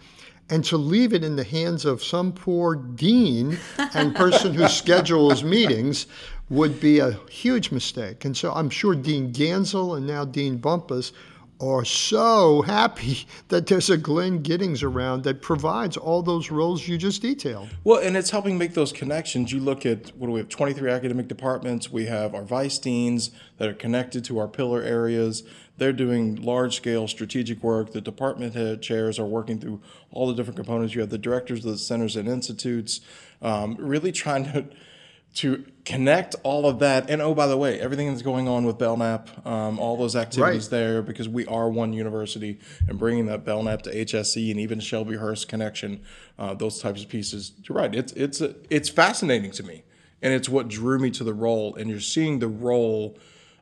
And 0.49 0.63
to 0.65 0.77
leave 0.77 1.13
it 1.13 1.23
in 1.23 1.35
the 1.35 1.43
hands 1.43 1.85
of 1.85 2.03
some 2.03 2.31
poor 2.31 2.75
dean 2.75 3.57
and 3.93 4.15
person 4.15 4.53
who 4.53 4.67
schedules 4.67 5.43
meetings 5.43 6.05
would 6.49 6.79
be 6.79 6.99
a 6.99 7.19
huge 7.29 7.71
mistake. 7.71 8.25
And 8.25 8.35
so 8.35 8.51
I'm 8.53 8.69
sure 8.69 8.93
Dean 8.93 9.31
Ganzel 9.31 9.97
and 9.97 10.05
now 10.05 10.25
Dean 10.25 10.57
Bumpous 10.57 11.13
are 11.59 11.85
so 11.85 12.61
happy 12.63 13.25
that 13.49 13.67
there's 13.67 13.89
a 13.89 13.97
Glenn 13.97 14.41
Gittings 14.41 14.83
around 14.83 15.23
that 15.23 15.41
provides 15.41 15.97
all 15.97 16.21
those 16.21 16.51
roles 16.51 16.87
you 16.87 16.97
just 16.97 17.21
detailed. 17.21 17.69
Well, 17.83 17.99
and 17.99 18.17
it's 18.17 18.29
helping 18.29 18.57
make 18.57 18.73
those 18.73 18.91
connections. 18.91 19.51
You 19.51 19.59
look 19.59 19.85
at 19.85 20.15
what 20.17 20.27
do 20.27 20.33
we 20.33 20.39
have? 20.39 20.49
Twenty 20.49 20.73
three 20.73 20.91
academic 20.91 21.27
departments. 21.27 21.91
We 21.91 22.05
have 22.05 22.35
our 22.35 22.43
vice 22.43 22.77
deans 22.77 23.31
that 23.57 23.69
are 23.69 23.73
connected 23.73 24.23
to 24.25 24.39
our 24.39 24.47
pillar 24.47 24.81
areas. 24.81 25.43
They're 25.77 25.93
doing 25.93 26.35
large 26.35 26.75
scale 26.75 27.07
strategic 27.07 27.63
work. 27.63 27.93
The 27.93 28.01
department 28.01 28.53
head 28.53 28.81
chairs 28.81 29.17
are 29.17 29.25
working 29.25 29.59
through 29.59 29.81
all 30.11 30.27
the 30.27 30.35
different 30.35 30.57
components. 30.57 30.93
You 30.93 31.01
have 31.01 31.09
the 31.09 31.17
directors 31.17 31.65
of 31.65 31.71
the 31.71 31.77
centers 31.77 32.15
and 32.15 32.27
institutes, 32.29 33.01
um, 33.41 33.75
really 33.79 34.11
trying 34.11 34.43
to 34.45 34.67
to 35.35 35.65
connect 35.83 36.35
all 36.43 36.67
of 36.67 36.79
that. 36.79 37.09
And 37.09 37.21
oh, 37.21 37.33
by 37.33 37.47
the 37.47 37.57
way, 37.57 37.79
everything 37.79 38.07
that's 38.09 38.21
going 38.21 38.47
on 38.47 38.65
with 38.65 38.77
Belknap, 38.77 39.45
um, 39.47 39.79
all 39.79 39.97
those 39.97 40.15
activities 40.15 40.65
Right. 40.65 40.77
there, 40.77 41.01
because 41.01 41.27
we 41.27 41.45
are 41.47 41.69
one 41.69 41.91
university, 41.91 42.59
and 42.87 42.99
bringing 42.99 43.25
that 43.25 43.43
Belknap 43.43 43.81
to 43.83 43.91
HSC 43.95 44.51
and 44.51 44.59
even 44.59 44.79
Shelbyhurst 44.79 45.47
connection, 45.47 46.01
uh, 46.37 46.53
those 46.53 46.79
types 46.79 47.01
of 47.03 47.09
pieces. 47.09 47.53
You're 47.67 47.77
right. 47.77 47.93
It's 47.93 48.13
it's 48.13 48.41
a, 48.41 48.55
it's 48.69 48.89
fascinating 48.89 49.51
to 49.51 49.63
me, 49.63 49.83
and 50.21 50.33
it's 50.33 50.47
what 50.47 50.67
drew 50.67 50.99
me 50.99 51.09
to 51.11 51.23
the 51.23 51.33
role. 51.33 51.75
And 51.75 51.89
you're 51.89 51.99
seeing 51.99 52.39
the 52.39 52.47
role. 52.47 53.17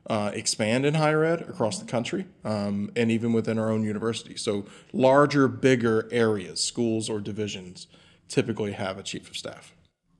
Uh, 0.08 0.32
expand 0.34 0.84
in 0.84 0.94
higher 0.94 1.22
ed 1.22 1.42
across 1.42 1.78
the 1.78 1.84
country 1.84 2.26
um, 2.44 2.90
and 2.96 3.08
even 3.12 3.32
within 3.32 3.56
our 3.56 3.70
own 3.70 3.84
university. 3.84 4.34
So, 4.34 4.66
larger, 4.92 5.46
bigger 5.46 6.08
areas, 6.10 6.60
schools 6.60 7.08
or 7.08 7.20
divisions 7.20 7.86
typically 8.26 8.72
have 8.72 8.98
a 8.98 9.04
chief 9.04 9.30
of 9.30 9.36
staff. 9.36 9.72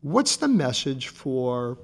What's 0.02 0.36
the 0.36 0.48
message 0.48 1.08
for 1.08 1.78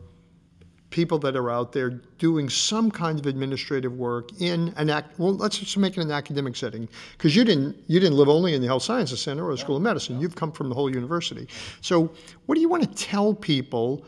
people 0.91 1.19
that 1.19 1.37
are 1.37 1.51
out 1.51 1.73
there 1.73 1.91
doing 2.19 2.49
some 2.49 2.91
kind 2.91 3.19
of 3.19 3.27
administrative 3.27 3.93
work 3.97 4.31
in 4.41 4.73
an 4.77 4.89
act 4.89 5.19
well 5.19 5.35
let's 5.35 5.59
just 5.59 5.77
make 5.77 5.99
it 5.99 6.01
an 6.01 6.11
academic 6.11 6.57
setting 6.57 6.89
because 7.13 7.37
you 7.37 7.45
didn't 7.45 7.77
you 7.89 8.01
didn't 8.01 8.17
live 8.17 8.29
only 8.29 8.55
in 8.55 8.63
the 8.63 8.67
health 8.67 8.83
sciences 8.83 9.21
center 9.21 9.47
or 9.47 9.53
the 9.53 9.59
school 9.59 9.77
of 9.77 9.83
medicine. 9.83 10.21
You've 10.21 10.35
come 10.35 10.51
from 10.51 10.69
the 10.69 10.75
whole 10.75 10.93
university. 10.93 11.47
So 11.81 12.11
what 12.47 12.55
do 12.55 12.61
you 12.61 12.69
want 12.69 12.83
to 12.85 13.05
tell 13.05 13.35
people 13.35 14.05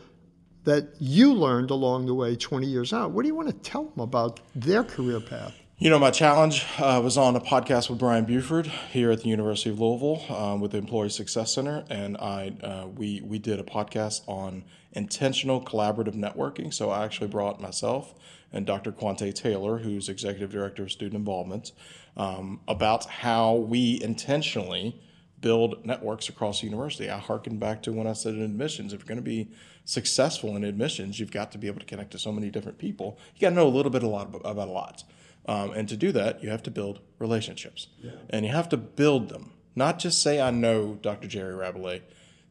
that 0.63 0.89
you 0.99 1.33
learned 1.33 1.69
along 1.69 2.05
the 2.05 2.13
way 2.13 2.35
20 2.35 2.67
years 2.67 2.93
out? 2.93 3.11
What 3.11 3.23
do 3.23 3.27
you 3.27 3.35
want 3.35 3.47
to 3.47 3.69
tell 3.69 3.85
them 3.85 3.99
about 3.99 4.39
their 4.55 4.83
career 4.83 5.19
path 5.19 5.60
You 5.81 5.89
know, 5.89 5.97
my 5.97 6.11
challenge 6.11 6.63
uh, 6.77 7.01
was 7.03 7.17
on 7.17 7.35
a 7.35 7.39
podcast 7.39 7.89
with 7.89 7.97
Brian 7.97 8.25
Buford 8.25 8.67
here 8.67 9.09
at 9.09 9.23
the 9.23 9.29
University 9.29 9.71
of 9.71 9.79
Louisville 9.79 10.23
um, 10.29 10.61
with 10.61 10.73
the 10.73 10.77
Employee 10.77 11.09
Success 11.09 11.55
Center, 11.55 11.83
and 11.89 12.17
I 12.17 12.53
uh, 12.61 12.85
we 12.85 13.19
we 13.21 13.39
did 13.39 13.59
a 13.59 13.63
podcast 13.63 14.21
on 14.27 14.63
intentional 14.91 15.59
collaborative 15.59 16.13
networking. 16.13 16.71
So 16.71 16.91
I 16.91 17.03
actually 17.03 17.29
brought 17.29 17.59
myself 17.59 18.13
and 18.53 18.63
Dr. 18.63 18.91
Quante 18.91 19.33
Taylor, 19.33 19.79
who's 19.79 20.07
executive 20.07 20.51
director 20.51 20.83
of 20.83 20.91
student 20.91 21.15
involvement, 21.15 21.71
um, 22.15 22.59
about 22.67 23.05
how 23.07 23.55
we 23.55 23.99
intentionally 24.03 25.01
build 25.39 25.83
networks 25.83 26.29
across 26.29 26.61
the 26.61 26.67
university. 26.67 27.09
I 27.09 27.17
harken 27.17 27.57
back 27.57 27.81
to 27.81 27.91
when 27.91 28.05
I 28.05 28.13
said 28.13 28.35
in 28.35 28.43
admissions, 28.43 28.93
if 28.93 28.99
you're 28.99 29.07
going 29.07 29.17
to 29.17 29.23
be 29.23 29.49
successful 29.85 30.55
in 30.55 30.63
admissions, 30.63 31.19
you've 31.19 31.31
got 31.31 31.51
to 31.53 31.57
be 31.57 31.65
able 31.65 31.79
to 31.79 31.87
connect 31.87 32.11
to 32.11 32.19
so 32.19 32.31
many 32.31 32.51
different 32.51 32.77
people. 32.77 33.17
You 33.33 33.41
got 33.41 33.49
to 33.49 33.55
know 33.55 33.67
a 33.67 33.75
little 33.75 33.91
bit 33.91 34.03
a 34.03 34.07
lot 34.07 34.29
about 34.45 34.67
a 34.67 34.71
lot. 34.71 35.03
Um, 35.45 35.71
and 35.71 35.89
to 35.89 35.97
do 35.97 36.11
that, 36.11 36.43
you 36.43 36.49
have 36.49 36.63
to 36.63 36.71
build 36.71 36.99
relationships. 37.19 37.87
Yeah. 38.01 38.11
And 38.29 38.45
you 38.45 38.51
have 38.51 38.69
to 38.69 38.77
build 38.77 39.29
them, 39.29 39.51
not 39.75 39.99
just 39.99 40.21
say, 40.21 40.39
I 40.39 40.51
know 40.51 40.99
Dr. 41.01 41.27
Jerry 41.27 41.53
Rabalais. 41.53 42.01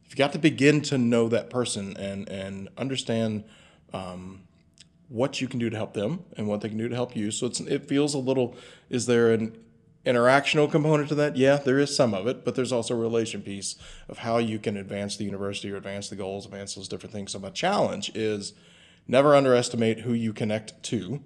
You've 0.05 0.17
got 0.17 0.33
to 0.33 0.39
begin 0.39 0.81
to 0.83 0.97
know 0.97 1.29
that 1.29 1.49
person 1.49 1.95
and, 1.97 2.27
and 2.27 2.67
understand 2.77 3.45
um, 3.93 4.43
what 5.07 5.39
you 5.39 5.47
can 5.47 5.59
do 5.59 5.69
to 5.69 5.75
help 5.75 5.93
them 5.93 6.25
and 6.35 6.47
what 6.47 6.61
they 6.61 6.69
can 6.69 6.77
do 6.77 6.89
to 6.89 6.95
help 6.95 7.15
you. 7.15 7.31
So 7.31 7.45
it's, 7.47 7.59
it 7.61 7.87
feels 7.87 8.13
a 8.13 8.17
little, 8.17 8.55
is 8.89 9.05
there 9.05 9.31
an 9.31 9.57
interactional 10.05 10.69
component 10.69 11.09
to 11.09 11.15
that? 11.15 11.37
Yeah, 11.37 11.57
there 11.57 11.79
is 11.79 11.95
some 11.95 12.13
of 12.13 12.27
it, 12.27 12.43
but 12.43 12.55
there's 12.55 12.71
also 12.71 12.93
a 12.93 12.97
relation 12.97 13.41
piece 13.41 13.75
of 14.09 14.19
how 14.19 14.37
you 14.37 14.59
can 14.59 14.77
advance 14.77 15.15
the 15.15 15.23
university 15.23 15.71
or 15.71 15.77
advance 15.77 16.09
the 16.09 16.15
goals, 16.15 16.45
advance 16.45 16.75
those 16.75 16.87
different 16.87 17.13
things. 17.13 17.31
So 17.31 17.39
my 17.39 17.49
challenge 17.49 18.11
is 18.15 18.53
never 19.07 19.35
underestimate 19.35 19.99
who 19.99 20.13
you 20.13 20.33
connect 20.33 20.81
to 20.83 21.23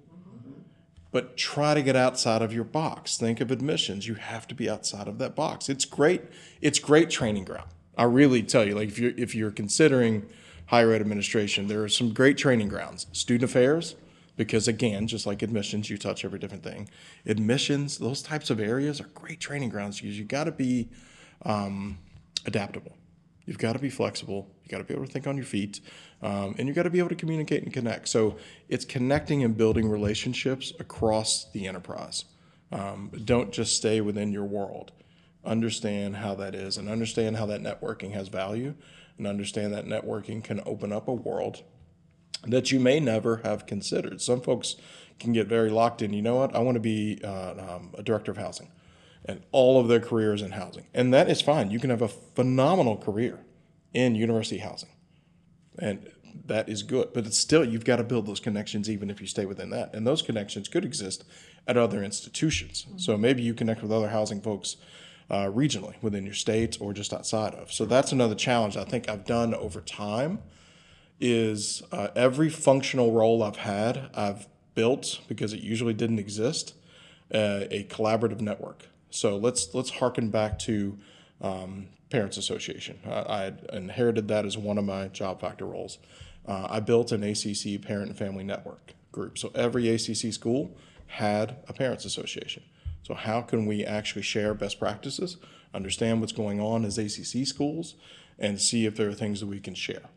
but 1.16 1.34
try 1.34 1.72
to 1.72 1.80
get 1.80 1.96
outside 1.96 2.42
of 2.42 2.52
your 2.52 2.62
box. 2.62 3.16
Think 3.16 3.40
of 3.40 3.50
admissions. 3.50 4.06
You 4.06 4.16
have 4.16 4.46
to 4.48 4.54
be 4.54 4.68
outside 4.68 5.08
of 5.08 5.16
that 5.16 5.34
box. 5.34 5.70
It's 5.70 5.86
great. 5.86 6.20
It's 6.60 6.78
great 6.78 7.08
training 7.08 7.46
ground. 7.46 7.70
I 7.96 8.04
really 8.04 8.42
tell 8.42 8.66
you, 8.66 8.74
like 8.74 8.88
if 8.88 8.98
you're 8.98 9.14
if 9.16 9.34
you're 9.34 9.50
considering 9.50 10.28
higher 10.66 10.92
ed 10.92 11.00
administration, 11.00 11.68
there 11.68 11.82
are 11.82 11.88
some 11.88 12.12
great 12.12 12.36
training 12.36 12.68
grounds. 12.68 13.06
Student 13.12 13.50
affairs, 13.50 13.94
because 14.36 14.68
again, 14.68 15.06
just 15.06 15.24
like 15.26 15.40
admissions, 15.40 15.88
you 15.88 15.96
touch 15.96 16.22
every 16.22 16.38
different 16.38 16.62
thing. 16.62 16.86
Admissions, 17.24 17.96
those 17.96 18.20
types 18.20 18.50
of 18.50 18.60
areas 18.60 19.00
are 19.00 19.08
great 19.14 19.40
training 19.40 19.70
grounds 19.70 19.98
because 19.98 20.18
you 20.18 20.24
got 20.26 20.44
to 20.44 20.52
be 20.52 20.90
um, 21.46 21.96
adaptable. 22.44 22.94
You've 23.46 23.58
got 23.58 23.74
to 23.74 23.78
be 23.78 23.90
flexible. 23.90 24.48
You've 24.62 24.70
got 24.70 24.78
to 24.78 24.84
be 24.84 24.92
able 24.92 25.06
to 25.06 25.12
think 25.12 25.26
on 25.26 25.36
your 25.36 25.46
feet, 25.46 25.80
um, 26.20 26.56
and 26.58 26.66
you've 26.66 26.74
got 26.74 26.82
to 26.82 26.90
be 26.90 26.98
able 26.98 27.10
to 27.10 27.14
communicate 27.14 27.62
and 27.62 27.72
connect. 27.72 28.08
So 28.08 28.36
it's 28.68 28.84
connecting 28.84 29.44
and 29.44 29.56
building 29.56 29.88
relationships 29.88 30.72
across 30.80 31.50
the 31.52 31.66
enterprise. 31.66 32.24
Um, 32.72 33.12
don't 33.24 33.52
just 33.52 33.76
stay 33.76 34.00
within 34.00 34.32
your 34.32 34.44
world. 34.44 34.90
Understand 35.44 36.16
how 36.16 36.34
that 36.34 36.56
is, 36.56 36.76
and 36.76 36.88
understand 36.88 37.36
how 37.36 37.46
that 37.46 37.62
networking 37.62 38.12
has 38.12 38.26
value, 38.26 38.74
and 39.16 39.26
understand 39.26 39.72
that 39.72 39.86
networking 39.86 40.42
can 40.42 40.60
open 40.66 40.92
up 40.92 41.06
a 41.06 41.14
world 41.14 41.62
that 42.46 42.70
you 42.70 42.80
may 42.80 43.00
never 43.00 43.38
have 43.38 43.66
considered. 43.66 44.20
Some 44.20 44.40
folks 44.40 44.76
can 45.18 45.32
get 45.32 45.46
very 45.46 45.70
locked 45.70 46.02
in. 46.02 46.12
You 46.12 46.22
know 46.22 46.36
what? 46.36 46.54
I 46.54 46.58
want 46.58 46.76
to 46.76 46.80
be 46.80 47.20
uh, 47.24 47.52
um, 47.52 47.94
a 47.96 48.02
director 48.02 48.30
of 48.30 48.36
housing 48.36 48.70
and 49.26 49.42
all 49.52 49.80
of 49.80 49.88
their 49.88 50.00
careers 50.00 50.42
in 50.42 50.52
housing. 50.52 50.86
And 50.94 51.12
that 51.12 51.28
is 51.28 51.42
fine. 51.42 51.70
You 51.70 51.78
can 51.78 51.90
have 51.90 52.02
a 52.02 52.08
phenomenal 52.08 52.96
career 52.96 53.40
in 53.92 54.14
university 54.14 54.58
housing. 54.58 54.90
And 55.78 56.10
that 56.46 56.68
is 56.68 56.82
good. 56.82 57.12
But 57.12 57.26
it's 57.26 57.38
still, 57.38 57.64
you've 57.64 57.84
got 57.84 57.96
to 57.96 58.04
build 58.04 58.26
those 58.26 58.40
connections 58.40 58.88
even 58.88 59.10
if 59.10 59.20
you 59.20 59.26
stay 59.26 59.46
within 59.46 59.70
that. 59.70 59.94
And 59.94 60.06
those 60.06 60.22
connections 60.22 60.68
could 60.68 60.84
exist 60.84 61.24
at 61.66 61.76
other 61.76 62.02
institutions. 62.02 62.86
Mm-hmm. 62.88 62.98
So 62.98 63.16
maybe 63.16 63.42
you 63.42 63.54
connect 63.54 63.82
with 63.82 63.92
other 63.92 64.08
housing 64.08 64.40
folks 64.40 64.76
uh, 65.28 65.46
regionally 65.46 66.00
within 66.02 66.24
your 66.24 66.34
state 66.34 66.78
or 66.80 66.92
just 66.92 67.12
outside 67.12 67.54
of. 67.54 67.72
So 67.72 67.84
that's 67.84 68.12
another 68.12 68.34
challenge 68.34 68.76
I 68.76 68.84
think 68.84 69.08
I've 69.08 69.24
done 69.24 69.54
over 69.54 69.80
time 69.80 70.40
is 71.18 71.82
uh, 71.92 72.08
every 72.14 72.50
functional 72.50 73.12
role 73.12 73.42
I've 73.42 73.56
had, 73.56 74.10
I've 74.14 74.46
built 74.74 75.20
because 75.26 75.52
it 75.52 75.60
usually 75.60 75.94
didn't 75.94 76.18
exist, 76.18 76.74
uh, 77.34 77.64
a 77.70 77.84
collaborative 77.84 78.40
network. 78.40 78.88
So 79.16 79.36
let's 79.38 79.74
let's 79.74 79.90
harken 79.90 80.28
back 80.28 80.58
to 80.60 80.98
um, 81.40 81.88
Parents 82.10 82.36
Association. 82.36 82.98
I, 83.06 83.10
I, 83.10 83.52
inherited 83.72 84.28
that 84.28 84.44
as 84.44 84.58
one 84.58 84.78
of 84.78 84.84
my 84.84 85.08
job 85.08 85.40
factor 85.40 85.64
roles. 85.64 85.98
Uh, 86.46 86.66
I 86.70 86.80
built 86.80 87.12
an 87.12 87.22
ACC 87.24 87.80
parent 87.82 88.10
and 88.10 88.18
family 88.18 88.44
network 88.44 88.92
group. 89.12 89.38
So 89.38 89.50
every 89.54 89.88
ACC 89.88 90.32
school 90.32 90.76
had 91.06 91.56
a 91.66 91.72
parents 91.72 92.04
association. 92.04 92.62
So 93.02 93.14
how 93.14 93.40
can 93.40 93.66
we 93.66 93.84
actually 93.84 94.22
share 94.22 94.54
best 94.54 94.78
practices, 94.78 95.38
understand 95.72 96.20
what's 96.20 96.32
going 96.32 96.60
on 96.60 96.84
as 96.84 96.98
ACC 96.98 97.46
schools, 97.46 97.94
and 98.38 98.60
see 98.60 98.86
if 98.86 98.96
there 98.96 99.08
are 99.08 99.14
things 99.14 99.40
that 99.40 99.46
we 99.46 99.60
can 99.60 99.74
share? 99.74 100.10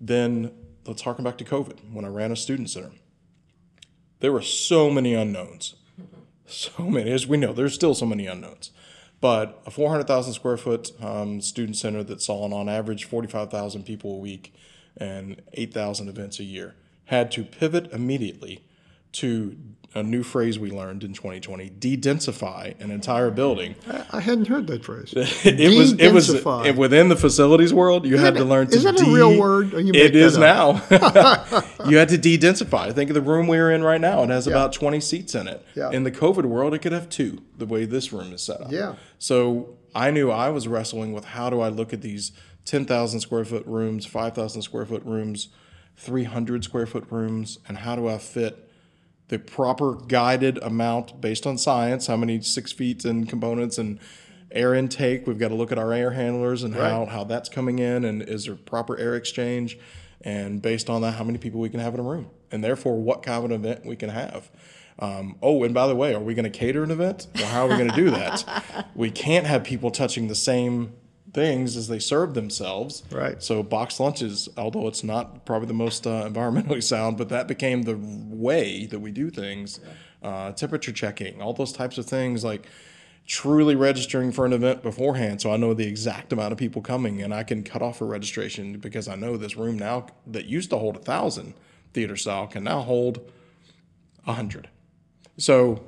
Then 0.00 0.52
let's 0.86 1.02
harken 1.02 1.24
back 1.24 1.38
to 1.38 1.44
COVID 1.44 1.92
when 1.92 2.04
I 2.04 2.08
ran 2.08 2.32
a 2.32 2.36
student 2.36 2.70
center. 2.70 2.92
There 4.20 4.32
were 4.32 4.42
so 4.42 4.90
many 4.90 5.14
unknowns 5.14 5.74
so 6.48 6.84
many, 6.84 7.10
as 7.10 7.26
we 7.26 7.36
know, 7.36 7.52
there's 7.52 7.74
still 7.74 7.94
so 7.94 8.06
many 8.06 8.26
unknowns. 8.26 8.70
But 9.20 9.62
a 9.66 9.70
400,000 9.70 10.32
square 10.32 10.56
foot 10.56 10.92
um, 11.02 11.40
student 11.40 11.76
center 11.76 12.04
that 12.04 12.22
saw 12.22 12.44
on 12.52 12.68
average 12.68 13.04
45,000 13.04 13.84
people 13.84 14.14
a 14.14 14.18
week 14.18 14.54
and 14.96 15.42
8,000 15.54 16.08
events 16.08 16.38
a 16.38 16.44
year 16.44 16.74
had 17.06 17.30
to 17.32 17.44
pivot 17.44 17.90
immediately 17.92 18.64
to 19.12 19.56
a 19.94 20.02
new 20.02 20.22
phrase 20.22 20.58
we 20.58 20.70
learned 20.70 21.02
in 21.02 21.12
2020: 21.12 21.70
de-densify 21.70 22.78
an 22.80 22.90
entire 22.90 23.30
building. 23.30 23.74
I, 24.10 24.20
hadn't 24.20 24.48
heard 24.48 24.66
that 24.66 24.84
phrase. 24.84 25.12
it 25.16 25.76
was 25.76 25.92
it 25.94 26.12
was 26.12 26.28
it, 26.30 26.76
within 26.76 27.08
the 27.08 27.16
facilities 27.16 27.72
world. 27.72 28.06
You 28.06 28.16
is 28.16 28.20
had 28.20 28.34
to 28.34 28.44
learn 28.44 28.68
to. 28.68 28.76
Is 28.76 28.84
that 28.84 28.96
de- 28.96 29.04
a 29.04 29.12
real 29.12 29.38
word? 29.38 29.72
it 29.74 30.14
is 30.14 30.36
now. 30.36 30.82
you 31.88 31.96
had 31.96 32.10
to 32.10 32.18
de-densify. 32.18 32.94
Think 32.94 33.10
of 33.10 33.14
the 33.14 33.22
room 33.22 33.46
we're 33.46 33.70
in 33.70 33.82
right 33.82 34.00
now. 34.00 34.22
It 34.22 34.30
has 34.30 34.46
yeah. 34.46 34.52
about 34.52 34.72
20 34.72 35.00
seats 35.00 35.34
in 35.34 35.48
it. 35.48 35.64
Yeah. 35.74 35.90
In 35.90 36.04
the 36.04 36.12
COVID 36.12 36.44
world, 36.44 36.74
it 36.74 36.80
could 36.80 36.92
have 36.92 37.08
two. 37.08 37.42
The 37.56 37.66
way 37.66 37.84
this 37.84 38.12
room 38.12 38.32
is 38.32 38.42
set 38.42 38.60
up. 38.60 38.70
Yeah. 38.70 38.96
So 39.18 39.78
I 39.94 40.10
knew 40.10 40.30
I 40.30 40.50
was 40.50 40.68
wrestling 40.68 41.12
with 41.12 41.24
how 41.24 41.50
do 41.50 41.60
I 41.60 41.68
look 41.68 41.92
at 41.92 42.02
these 42.02 42.32
10,000 42.66 43.20
square 43.20 43.44
foot 43.44 43.66
rooms, 43.66 44.04
5,000 44.04 44.62
square 44.62 44.84
foot 44.84 45.04
rooms, 45.04 45.48
300 45.96 46.62
square 46.62 46.86
foot 46.86 47.06
rooms, 47.10 47.58
and 47.66 47.78
how 47.78 47.96
do 47.96 48.06
I 48.06 48.18
fit 48.18 48.67
the 49.28 49.38
proper 49.38 49.94
guided 49.94 50.58
amount 50.58 51.20
based 51.20 51.46
on 51.46 51.58
science, 51.58 52.06
how 52.06 52.16
many 52.16 52.40
six 52.40 52.72
feet 52.72 53.04
and 53.04 53.28
components 53.28 53.78
and 53.78 53.98
air 54.50 54.74
intake. 54.74 55.26
We've 55.26 55.38
got 55.38 55.48
to 55.48 55.54
look 55.54 55.70
at 55.72 55.78
our 55.78 55.92
air 55.92 56.12
handlers 56.12 56.62
and 56.62 56.74
right. 56.74 56.90
how, 56.90 57.06
how 57.06 57.24
that's 57.24 57.48
coming 57.48 57.78
in 57.78 58.04
and 58.04 58.22
is 58.22 58.46
there 58.46 58.54
proper 58.54 58.98
air 58.98 59.14
exchange. 59.14 59.78
And 60.22 60.60
based 60.60 60.90
on 60.90 61.02
that, 61.02 61.12
how 61.12 61.24
many 61.24 61.38
people 61.38 61.60
we 61.60 61.68
can 61.68 61.80
have 61.80 61.94
in 61.94 62.00
a 62.00 62.02
room. 62.02 62.30
And 62.50 62.64
therefore, 62.64 63.00
what 63.00 63.22
kind 63.22 63.44
of 63.44 63.50
an 63.50 63.52
event 63.52 63.84
we 63.84 63.94
can 63.94 64.08
have. 64.08 64.50
Um, 64.98 65.36
oh, 65.42 65.62
and 65.62 65.72
by 65.72 65.86
the 65.86 65.94
way, 65.94 66.14
are 66.14 66.20
we 66.20 66.34
going 66.34 66.50
to 66.50 66.58
cater 66.58 66.82
an 66.82 66.90
event? 66.90 67.28
Or 67.38 67.46
how 67.46 67.66
are 67.66 67.68
we 67.68 67.76
going 67.76 67.90
to 67.90 67.96
do 67.96 68.10
that? 68.10 68.88
we 68.94 69.10
can't 69.10 69.46
have 69.46 69.62
people 69.62 69.90
touching 69.90 70.26
the 70.26 70.34
same 70.34 70.94
things 71.38 71.76
as 71.76 71.86
they 71.86 72.00
serve 72.00 72.34
themselves. 72.34 73.04
Right. 73.12 73.40
So 73.40 73.62
box 73.62 74.00
lunches, 74.00 74.48
although 74.56 74.88
it's 74.88 75.04
not 75.04 75.44
probably 75.44 75.68
the 75.68 75.74
most 75.74 76.04
uh, 76.04 76.28
environmentally 76.28 76.82
sound, 76.82 77.16
but 77.16 77.28
that 77.28 77.46
became 77.46 77.82
the 77.82 77.96
way 77.96 78.86
that 78.86 78.98
we 78.98 79.12
do 79.12 79.30
things. 79.30 79.80
Uh, 80.20 80.50
temperature 80.50 80.90
checking, 80.90 81.40
all 81.40 81.52
those 81.52 81.72
types 81.72 81.96
of 81.96 82.06
things, 82.06 82.42
like 82.42 82.66
truly 83.24 83.76
registering 83.76 84.32
for 84.32 84.44
an 84.46 84.52
event 84.52 84.82
beforehand, 84.82 85.40
so 85.40 85.52
I 85.52 85.56
know 85.56 85.74
the 85.74 85.86
exact 85.86 86.32
amount 86.32 86.50
of 86.50 86.58
people 86.58 86.82
coming, 86.82 87.22
and 87.22 87.32
I 87.32 87.44
can 87.44 87.62
cut 87.62 87.82
off 87.82 88.00
a 88.00 88.04
registration 88.04 88.78
because 88.78 89.06
I 89.06 89.14
know 89.14 89.36
this 89.36 89.56
room 89.56 89.78
now 89.78 90.06
that 90.26 90.46
used 90.46 90.70
to 90.70 90.78
hold 90.78 90.96
a 90.96 90.98
thousand 90.98 91.54
theater 91.92 92.16
style 92.16 92.48
can 92.48 92.64
now 92.64 92.80
hold 92.80 93.20
a 94.26 94.32
hundred. 94.32 94.68
So 95.36 95.84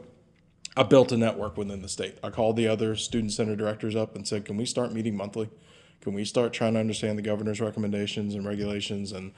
I 0.77 0.85
built 0.85 1.13
a 1.13 1.17
network 1.17 1.57
within 1.57 1.83
the 1.83 1.89
state. 1.89 2.19
I 2.23 2.31
called 2.31 2.57
the 2.57 2.69
other 2.69 2.95
student 2.97 3.33
center 3.33 3.57
directors 3.57 3.97
up 3.97 4.15
and 4.15 4.27
said, 4.27 4.45
"Can 4.45 4.57
we 4.57 4.65
start 4.65 4.93
meeting 4.93 5.17
monthly? 5.17 5.51
Can 6.01 6.15
we 6.15 6.25
start 6.25 6.53
trying 6.53 6.75
to 6.75 6.81
understand 6.81 7.19
the 7.19 7.23
governor's 7.23 7.61
recommendations 7.61 8.35
and 8.35 8.47
regulations 8.47 9.13
and 9.13 9.33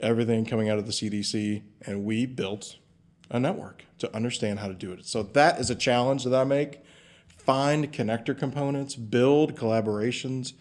everything 0.00 0.44
coming 0.44 0.68
out 0.68 0.78
of 0.78 0.86
the 0.86 0.92
CDC?" 0.92 1.62
And 1.82 2.04
we 2.04 2.24
built 2.24 2.76
a 3.30 3.40
network 3.40 3.84
to 3.98 4.14
understand 4.14 4.60
how 4.60 4.68
to 4.68 4.74
do 4.74 4.92
it. 4.92 5.04
So 5.06 5.24
that 5.24 5.58
is 5.58 5.70
a 5.70 5.74
challenge 5.74 6.24
that 6.24 6.34
I 6.34 6.44
make. 6.44 6.80
Find 7.36 7.92
connector 7.92 8.38
components, 8.38 8.94
build 8.94 9.56
collaborations, 9.56 10.52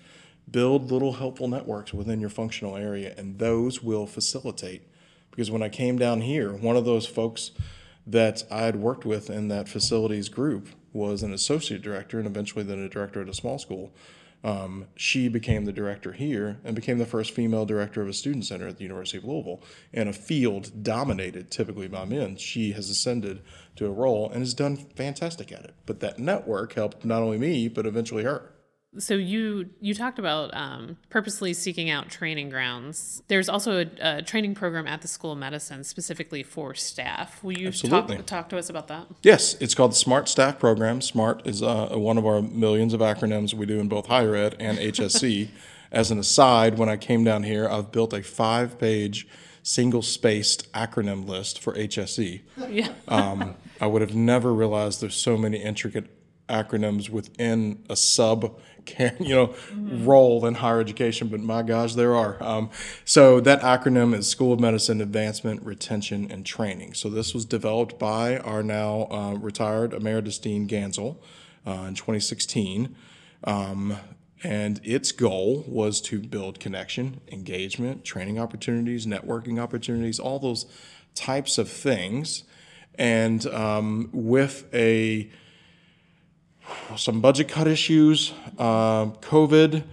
build 0.50 0.92
little 0.92 1.14
helpful 1.14 1.48
networks 1.48 1.94
within 1.94 2.20
your 2.20 2.30
functional 2.30 2.76
area, 2.76 3.14
and 3.18 3.38
those 3.38 3.84
will 3.84 4.08
facilitate. 4.08 4.88
Because 5.30 5.52
when 5.52 5.62
I 5.64 5.70
came 5.70 5.98
down 5.98 6.22
here, 6.22 6.54
one 6.54 6.76
of 6.76 6.86
those 6.86 7.06
folks 7.06 7.52
that 8.08 8.44
I 8.52 8.64
had 8.64 8.78
worked 8.78 9.06
with 9.06 9.30
in 9.30 9.48
that 9.50 9.68
facilities 9.68 10.30
group 10.30 10.70
was 10.94 11.24
an 11.24 11.34
associate 11.34 11.82
director 11.82 12.18
and 12.18 12.28
eventually 12.28 12.64
then 12.64 12.80
a 12.80 12.90
director 12.90 13.22
at 13.22 13.30
a 13.30 13.34
small 13.34 13.58
school. 13.58 13.94
Um, 14.44 14.86
she 14.96 15.28
became 15.28 15.66
the 15.66 15.72
director 15.72 16.12
here 16.12 16.60
and 16.64 16.76
became 16.76 17.00
the 17.00 17.06
first 17.08 17.32
female 17.32 17.66
director 17.66 18.04
of 18.04 18.08
a 18.08 18.14
student 18.14 18.46
center 18.46 18.68
at 18.68 18.78
the 18.78 18.84
University 18.84 19.18
of 19.18 19.26
Louisville 19.26 19.64
in 19.92 20.08
a 20.08 20.14
field 20.14 20.84
dominated 20.84 21.50
typically 21.50 21.88
by 21.88 22.06
men. 22.06 22.38
She 22.38 22.74
has 22.74 22.92
ascended 22.92 23.42
to 23.78 23.88
a 23.88 23.92
role 23.92 24.30
and 24.30 24.42
has 24.42 24.54
done 24.54 24.76
fantastic 24.76 25.52
at 25.52 25.64
it. 25.64 25.74
But 25.88 26.00
that 26.02 26.20
network 26.20 26.74
helped 26.74 27.04
not 27.04 27.24
only 27.24 27.40
me, 27.40 27.68
but 27.68 27.88
eventually 27.88 28.24
her 28.24 28.52
so 28.98 29.14
you 29.14 29.70
you 29.82 29.94
talked 29.94 30.20
about 30.20 30.54
um, 30.54 30.98
purposely 31.10 31.54
seeking 31.54 31.90
out 31.90 32.10
training 32.10 32.50
grounds. 32.50 33.24
There's 33.28 33.50
also 33.50 33.82
a, 33.82 33.88
a, 34.00 34.22
training 34.22 34.56
program 34.56 34.88
at 34.88 35.02
the 35.02 35.08
School 35.08 35.34
of 35.34 35.38
Medicine 35.38 35.84
specifically 35.84 36.44
for 36.44 36.74
staff. 36.74 37.44
Will 37.44 37.58
you 37.58 37.72
talk, 37.72 38.26
talk 38.26 38.50
to 38.50 38.58
us 38.58 38.70
about 38.70 38.88
that? 38.88 39.08
Yes, 39.22 39.56
it's 39.60 39.76
called 39.76 39.92
the 39.92 39.96
SMART 39.96 40.30
Staff 40.30 40.60
Program. 40.60 41.02
SMART 41.02 41.46
is 41.46 41.62
uh, 41.62 41.90
one 41.94 42.18
of 42.18 42.26
our 42.26 42.42
millions 42.42 42.94
of 42.94 43.02
acronyms 43.02 43.54
we 43.54 43.66
do 43.66 43.80
in 43.80 43.88
both 43.88 44.08
higher 44.08 44.36
ed 44.36 44.56
and 44.60 44.78
HSC. 44.78 45.50
As 45.92 46.12
an 46.12 46.20
aside, 46.20 46.78
when 46.78 46.90
I 46.90 46.98
came 46.98 47.24
down 47.24 47.44
here, 47.44 47.70
I've 47.70 47.92
built 47.92 48.12
a 48.12 48.22
five-page 48.22 49.28
single-spaced 49.64 50.72
acronym 50.74 51.28
list 51.28 51.60
for 51.60 51.74
HSC. 51.74 52.42
Yeah. 52.70 52.90
um, 53.08 53.56
I 53.80 53.88
would 53.88 54.02
have 54.02 54.16
never 54.16 54.54
realized 54.54 55.02
there's 55.02 55.16
so 55.16 55.38
many 55.38 55.58
intricate 55.58 56.10
acronyms 56.50 57.10
within 57.10 57.84
a 57.90 57.96
sub 57.96 58.60
you 59.20 59.36
know 59.36 59.48
mm-hmm. 59.48 60.06
role 60.06 60.46
in 60.46 60.56
higher 60.56 60.80
education 60.80 61.28
but 61.28 61.40
my 61.40 61.62
gosh 61.62 61.94
there 61.96 62.16
are. 62.16 62.42
Um, 62.42 62.70
so 63.04 63.40
that 63.42 63.62
acronym 63.62 64.14
is 64.14 64.28
school 64.28 64.54
of 64.54 64.60
medicine 64.60 65.02
advancement 65.02 65.64
retention 65.64 66.32
and 66.32 66.46
training. 66.46 66.94
So 66.94 67.10
this 67.10 67.34
was 67.34 67.46
developed 67.46 68.00
by 68.00 68.38
our 68.40 68.64
now 68.64 69.08
uh, 69.12 69.34
retired 69.34 69.94
emeritus 69.94 70.38
dean 70.38 70.68
Ganzel 70.68 71.18
uh, 71.66 71.86
in 71.88 71.96
2016 71.96 72.96
um, 73.44 73.98
and 74.44 74.80
its 74.84 75.12
goal 75.12 75.64
was 75.68 76.02
to 76.02 76.20
build 76.20 76.60
connection 76.60 77.22
engagement 77.32 78.04
training 78.04 78.40
opportunities 78.40 79.06
networking 79.06 79.60
opportunities 79.60 80.20
all 80.20 80.40
those 80.40 80.66
types 81.16 81.58
of 81.58 81.70
things. 81.70 82.44
And 82.98 83.46
um, 83.48 84.10
with 84.14 84.68
a 84.74 85.32
some 86.98 87.22
budget 87.22 87.48
cut 87.48 87.68
issues, 87.68 88.34
uh, 88.58 89.06
COVID, 89.06 89.84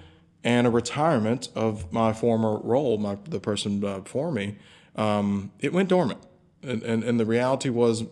and 0.44 0.66
a 0.66 0.70
retirement 0.70 1.48
of 1.54 1.92
my 1.92 2.12
former 2.12 2.58
role, 2.58 2.98
my, 2.98 3.16
the 3.24 3.40
person 3.40 3.84
uh, 3.84 4.00
before 4.00 4.32
me, 4.32 4.56
um, 4.96 5.52
it 5.60 5.72
went 5.72 5.88
dormant. 5.88 6.20
And, 6.62 6.82
and, 6.82 7.04
and 7.04 7.18
the 7.18 7.26
reality 7.26 7.68
was 7.68 8.04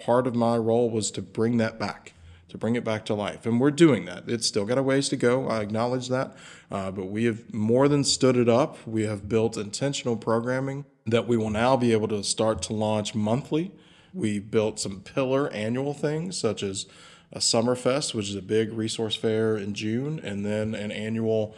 part 0.00 0.26
of 0.26 0.34
my 0.34 0.56
role 0.56 0.90
was 0.90 1.10
to 1.12 1.22
bring 1.22 1.56
that 1.58 1.78
back, 1.78 2.12
to 2.48 2.58
bring 2.58 2.76
it 2.76 2.84
back 2.84 3.04
to 3.06 3.14
life. 3.14 3.46
And 3.46 3.60
we're 3.60 3.70
doing 3.70 4.04
that. 4.06 4.24
It's 4.28 4.46
still 4.46 4.64
got 4.64 4.78
a 4.78 4.82
ways 4.82 5.08
to 5.10 5.16
go. 5.16 5.48
I 5.48 5.60
acknowledge 5.60 6.08
that. 6.08 6.36
Uh, 6.70 6.90
but 6.90 7.06
we 7.06 7.24
have 7.24 7.52
more 7.52 7.88
than 7.88 8.04
stood 8.04 8.36
it 8.36 8.48
up. 8.48 8.78
We 8.86 9.04
have 9.04 9.28
built 9.28 9.56
intentional 9.56 10.16
programming 10.16 10.84
that 11.06 11.26
we 11.26 11.36
will 11.36 11.50
now 11.50 11.76
be 11.76 11.92
able 11.92 12.08
to 12.08 12.22
start 12.24 12.62
to 12.62 12.72
launch 12.72 13.14
monthly. 13.14 13.72
We 14.12 14.38
built 14.38 14.80
some 14.80 15.00
pillar 15.00 15.50
annual 15.52 15.94
things 15.94 16.36
such 16.36 16.62
as 16.62 16.86
a 17.32 17.38
Summerfest, 17.38 18.14
which 18.14 18.28
is 18.28 18.34
a 18.34 18.42
big 18.42 18.72
resource 18.72 19.14
fair 19.14 19.56
in 19.56 19.74
June, 19.74 20.20
and 20.22 20.44
then 20.44 20.74
an 20.74 20.90
annual, 20.92 21.54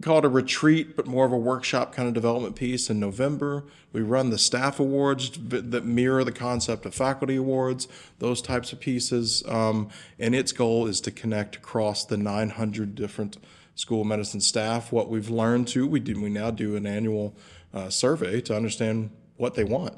call 0.00 0.18
it 0.18 0.24
a 0.24 0.28
retreat, 0.28 0.96
but 0.96 1.06
more 1.06 1.26
of 1.26 1.32
a 1.32 1.36
workshop 1.36 1.92
kind 1.94 2.08
of 2.08 2.14
development 2.14 2.56
piece 2.56 2.88
in 2.88 3.00
November. 3.00 3.64
We 3.92 4.02
run 4.02 4.30
the 4.30 4.38
staff 4.38 4.78
awards 4.78 5.30
that 5.48 5.84
mirror 5.84 6.22
the 6.24 6.32
concept 6.32 6.86
of 6.86 6.94
faculty 6.94 7.36
awards, 7.36 7.88
those 8.18 8.40
types 8.40 8.72
of 8.72 8.80
pieces. 8.80 9.42
Um, 9.48 9.88
and 10.18 10.34
its 10.34 10.52
goal 10.52 10.86
is 10.86 11.00
to 11.02 11.10
connect 11.10 11.56
across 11.56 12.04
the 12.04 12.16
900 12.16 12.94
different 12.94 13.36
school 13.74 14.02
of 14.02 14.06
medicine 14.06 14.40
staff. 14.40 14.92
What 14.92 15.08
we've 15.08 15.30
learned 15.30 15.68
to. 15.68 15.86
we 15.86 16.00
do, 16.00 16.20
we 16.20 16.30
now 16.30 16.50
do 16.50 16.76
an 16.76 16.86
annual 16.86 17.34
uh, 17.74 17.90
survey 17.90 18.40
to 18.42 18.56
understand 18.56 19.10
what 19.36 19.54
they 19.54 19.64
want, 19.64 19.94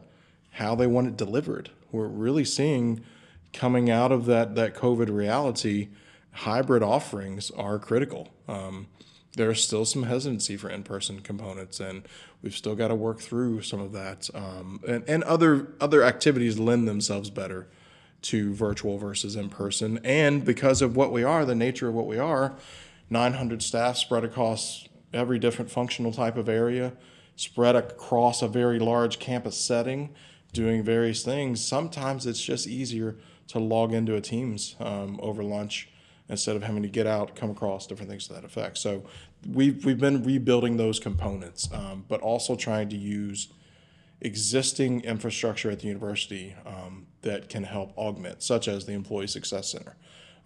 how 0.52 0.74
they 0.74 0.86
want 0.86 1.08
it 1.08 1.16
delivered. 1.16 1.70
We're 1.90 2.06
really 2.06 2.44
seeing 2.44 3.04
coming 3.52 3.90
out 3.90 4.12
of 4.12 4.26
that 4.26 4.54
that 4.54 4.74
COVID 4.74 5.14
reality, 5.14 5.88
hybrid 6.32 6.82
offerings 6.82 7.50
are 7.52 7.78
critical. 7.78 8.28
Um, 8.48 8.88
there's 9.36 9.64
still 9.64 9.84
some 9.84 10.02
hesitancy 10.02 10.56
for 10.56 10.68
in-person 10.68 11.20
components, 11.20 11.80
and 11.80 12.06
we've 12.42 12.54
still 12.54 12.74
got 12.74 12.88
to 12.88 12.94
work 12.94 13.20
through 13.20 13.62
some 13.62 13.80
of 13.80 13.92
that. 13.92 14.28
Um, 14.34 14.80
and, 14.86 15.04
and 15.08 15.24
other 15.24 15.68
other 15.80 16.02
activities 16.02 16.58
lend 16.58 16.86
themselves 16.86 17.30
better 17.30 17.68
to 18.22 18.54
virtual 18.54 18.98
versus 18.98 19.34
in 19.36 19.48
person. 19.48 19.98
And 20.04 20.44
because 20.44 20.80
of 20.80 20.96
what 20.96 21.12
we 21.12 21.24
are, 21.24 21.44
the 21.44 21.54
nature 21.54 21.88
of 21.88 21.94
what 21.94 22.06
we 22.06 22.18
are, 22.18 22.54
900 23.10 23.62
staff 23.62 23.96
spread 23.96 24.24
across 24.24 24.88
every 25.12 25.38
different 25.38 25.70
functional 25.70 26.12
type 26.12 26.36
of 26.36 26.48
area, 26.48 26.92
spread 27.36 27.74
across 27.74 28.40
a 28.40 28.48
very 28.48 28.78
large 28.78 29.18
campus 29.18 29.56
setting, 29.58 30.14
doing 30.52 30.82
various 30.82 31.24
things. 31.24 31.64
Sometimes 31.64 32.26
it's 32.26 32.42
just 32.42 32.66
easier 32.66 33.16
to 33.52 33.58
log 33.58 33.92
into 33.92 34.16
a 34.16 34.20
Teams 34.20 34.76
um, 34.80 35.20
over 35.22 35.44
lunch 35.44 35.88
instead 36.28 36.56
of 36.56 36.62
having 36.62 36.82
to 36.82 36.88
get 36.88 37.06
out, 37.06 37.36
come 37.36 37.50
across 37.50 37.86
different 37.86 38.10
things 38.10 38.26
to 38.26 38.32
that 38.32 38.44
effect. 38.44 38.78
So 38.78 39.04
we've, 39.46 39.84
we've 39.84 39.98
been 39.98 40.22
rebuilding 40.22 40.78
those 40.78 40.98
components, 40.98 41.68
um, 41.72 42.06
but 42.08 42.20
also 42.22 42.56
trying 42.56 42.88
to 42.88 42.96
use 42.96 43.48
existing 44.22 45.02
infrastructure 45.02 45.70
at 45.70 45.80
the 45.80 45.88
university 45.88 46.54
um, 46.64 47.06
that 47.20 47.50
can 47.50 47.64
help 47.64 47.96
augment, 47.98 48.42
such 48.42 48.68
as 48.68 48.86
the 48.86 48.92
Employee 48.92 49.26
Success 49.26 49.70
Center, 49.70 49.96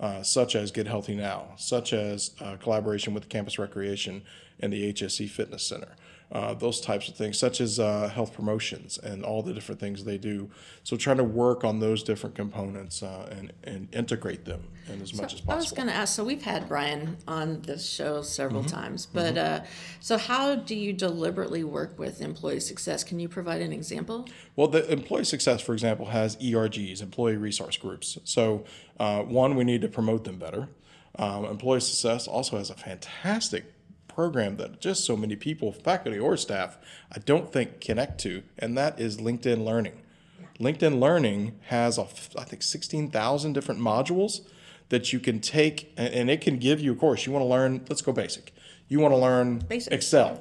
uh, 0.01 0.23
such 0.25 0.57
as 0.57 0.73
Get 0.73 0.88
Healthy 0.88 1.14
Now, 1.14 1.53
such 1.57 1.92
as 1.92 2.33
uh, 2.40 2.57
collaboration 2.57 3.14
with 3.14 3.29
Campus 3.29 3.57
Recreation 3.57 4.23
and 4.59 4.73
the 4.73 4.92
HSC 4.92 5.31
Fitness 5.31 5.62
Center 5.62 5.95
uh, 6.33 6.55
those 6.55 6.81
types 6.81 7.09
of 7.09 7.15
things, 7.15 7.39
such 7.39 7.61
as 7.61 7.79
uh, 7.79 8.09
health 8.09 8.35
promotions 8.35 8.99
and 8.99 9.25
all 9.25 9.43
the 9.43 9.55
different 9.55 9.81
things 9.81 10.03
they 10.03 10.19
do. 10.19 10.51
So 10.83 10.97
trying 10.97 11.19
to 11.19 11.25
work 11.25 11.62
on 11.62 11.79
those 11.79 12.03
different 12.03 12.35
components 12.35 13.03
uh, 13.03 13.29
and, 13.31 13.53
and 13.62 13.89
integrate 13.95 14.45
them 14.45 14.65
in 14.93 15.01
as 15.01 15.15
much 15.15 15.35
as 15.35 15.41
possible. 15.41 15.53
I 15.53 15.57
was 15.57 15.73
going 15.73 15.89
to 15.89 15.95
ask. 15.95 16.17
So 16.17 16.25
we've 16.25 16.43
had 16.43 16.69
Brian 16.69 17.17
on 17.29 17.62
the 17.62 17.79
show 17.79 18.23
several 18.23 18.62
mm-hmm. 18.62 18.77
times, 18.77 19.07
but 19.07 19.35
mm-hmm. 19.35 19.62
Uh, 19.62 19.67
so 20.01 20.19
how 20.19 20.57
do 20.57 20.75
you 20.75 20.93
deliberately 20.93 21.62
work 21.62 21.97
with 21.99 22.21
employee 22.21 22.61
success? 22.61 23.05
Can 23.05 23.21
you 23.21 23.29
provide 23.29 23.62
an 23.62 23.73
example? 23.73 24.29
Well, 24.57 24.69
the 24.69 24.91
employee 24.91 25.25
success, 25.25 25.61
for 25.61 25.75
example, 25.75 26.07
has 26.07 26.37
ERGs, 26.37 27.03
employee 27.03 27.37
resource 27.37 27.77
groups. 27.77 28.19
So 28.25 28.65
uh, 28.99 29.23
one, 29.23 29.55
we 29.55 29.62
need 29.62 29.83
to 29.83 29.89
promote 29.89 30.25
them 30.25 30.39
better. 30.39 30.69
Um, 31.19 31.45
employee 31.45 31.81
success 31.81 32.27
also 32.27 32.59
has 32.59 32.69
a 32.71 32.75
fantastic 32.75 33.73
program 34.16 34.57
that 34.57 34.81
just 34.81 35.05
so 35.05 35.14
many 35.14 35.37
people, 35.37 35.70
faculty 35.70 36.18
or 36.18 36.38
staff, 36.38 36.79
I 37.12 37.18
don't 37.18 37.52
think 37.52 37.83
connect 37.83 38.18
to, 38.22 38.42
and 38.59 38.76
that 38.76 38.98
is 38.98 39.18
LinkedIn 39.18 39.62
Learning. 39.62 39.92
LinkedIn 40.59 40.98
Learning 40.98 41.52
has, 41.66 41.98
a, 41.98 42.07
I 42.38 42.44
think, 42.44 42.62
16,000 42.62 43.52
different 43.52 43.79
modules 43.79 44.40
that 44.88 45.12
you 45.12 45.20
can 45.20 45.38
take, 45.40 45.92
and 45.98 46.31
it 46.31 46.40
can 46.40 46.57
give 46.57 46.81
you 46.81 46.92
a 46.92 46.96
course. 46.96 47.26
You 47.26 47.33
want 47.33 47.42
to 47.42 47.46
learn, 47.46 47.85
let's 47.90 48.00
go 48.00 48.11
basic. 48.11 48.55
You 48.88 49.00
want 49.00 49.12
to 49.12 49.18
learn 49.18 49.59
basic. 49.59 49.92
Excel. 49.92 50.40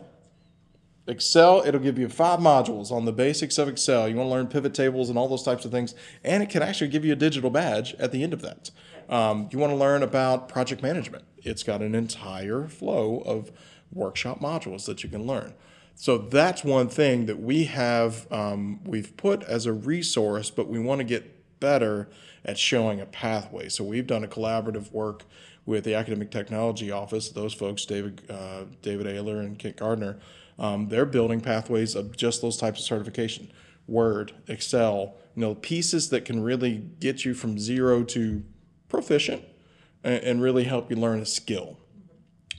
Excel, 1.07 1.61
it'll 1.65 1.81
give 1.81 1.99
you 1.99 2.07
five 2.07 2.39
modules 2.39 2.91
on 2.91 3.03
the 3.03 3.11
basics 3.11 3.57
of 3.57 3.67
Excel. 3.67 4.07
You 4.07 4.15
want 4.15 4.27
to 4.27 4.31
learn 4.31 4.47
pivot 4.47 4.73
tables 4.73 5.09
and 5.09 5.17
all 5.17 5.27
those 5.27 5.43
types 5.43 5.65
of 5.65 5.71
things, 5.71 5.95
and 6.23 6.41
it 6.41 6.49
can 6.49 6.63
actually 6.63 6.87
give 6.87 7.03
you 7.03 7.11
a 7.11 7.17
digital 7.17 7.49
badge 7.49 7.93
at 7.95 8.13
the 8.13 8.23
end 8.23 8.31
of 8.31 8.41
that. 8.41 8.71
Um, 9.09 9.49
you 9.51 9.59
want 9.59 9.71
to 9.71 9.77
learn 9.77 10.03
about 10.03 10.49
project 10.49 10.81
management. 10.81 11.25
It's 11.37 11.63
got 11.63 11.81
an 11.81 11.95
entire 11.95 12.67
flow 12.67 13.19
of 13.25 13.51
workshop 13.91 14.39
modules 14.39 14.85
that 14.85 15.03
you 15.03 15.09
can 15.09 15.25
learn. 15.25 15.53
So 15.95 16.17
that's 16.17 16.63
one 16.63 16.89
thing 16.89 17.25
that 17.27 17.39
we 17.39 17.65
have 17.65 18.31
um, 18.31 18.81
we've 18.83 19.15
put 19.15 19.43
as 19.43 19.65
a 19.65 19.73
resource, 19.73 20.49
but 20.49 20.67
we 20.67 20.79
want 20.79 20.99
to 20.99 21.05
get 21.05 21.59
better 21.59 22.09
at 22.43 22.57
showing 22.57 22.99
a 22.99 23.05
pathway. 23.05 23.69
So 23.69 23.83
we've 23.83 24.05
done 24.05 24.23
a 24.23 24.27
collaborative 24.27 24.91
work 24.91 25.23
with 25.65 25.85
the 25.85 25.95
Academic 25.95 26.31
Technology 26.31 26.91
Office. 26.91 27.29
Those 27.29 27.53
folks, 27.53 27.85
David 27.85 28.21
uh, 28.29 28.65
David 28.81 29.07
Ayler 29.07 29.39
and 29.39 29.57
Kent 29.57 29.77
Gardner, 29.77 30.19
um, 30.59 30.89
they're 30.89 31.05
building 31.05 31.41
pathways 31.41 31.95
of 31.95 32.15
just 32.17 32.41
those 32.41 32.57
types 32.57 32.79
of 32.79 32.85
certification. 32.85 33.51
Word, 33.87 34.33
Excel, 34.47 35.15
you 35.35 35.41
know, 35.41 35.55
pieces 35.55 36.09
that 36.09 36.25
can 36.25 36.41
really 36.43 36.83
get 36.99 37.23
you 37.23 37.33
from 37.33 37.57
zero 37.57 38.03
to 38.03 38.43
proficient 38.95 39.43
and, 40.03 40.23
and 40.23 40.41
really 40.41 40.63
help 40.63 40.89
you 40.89 40.95
learn 40.95 41.19
a 41.19 41.25
skill. 41.25 41.77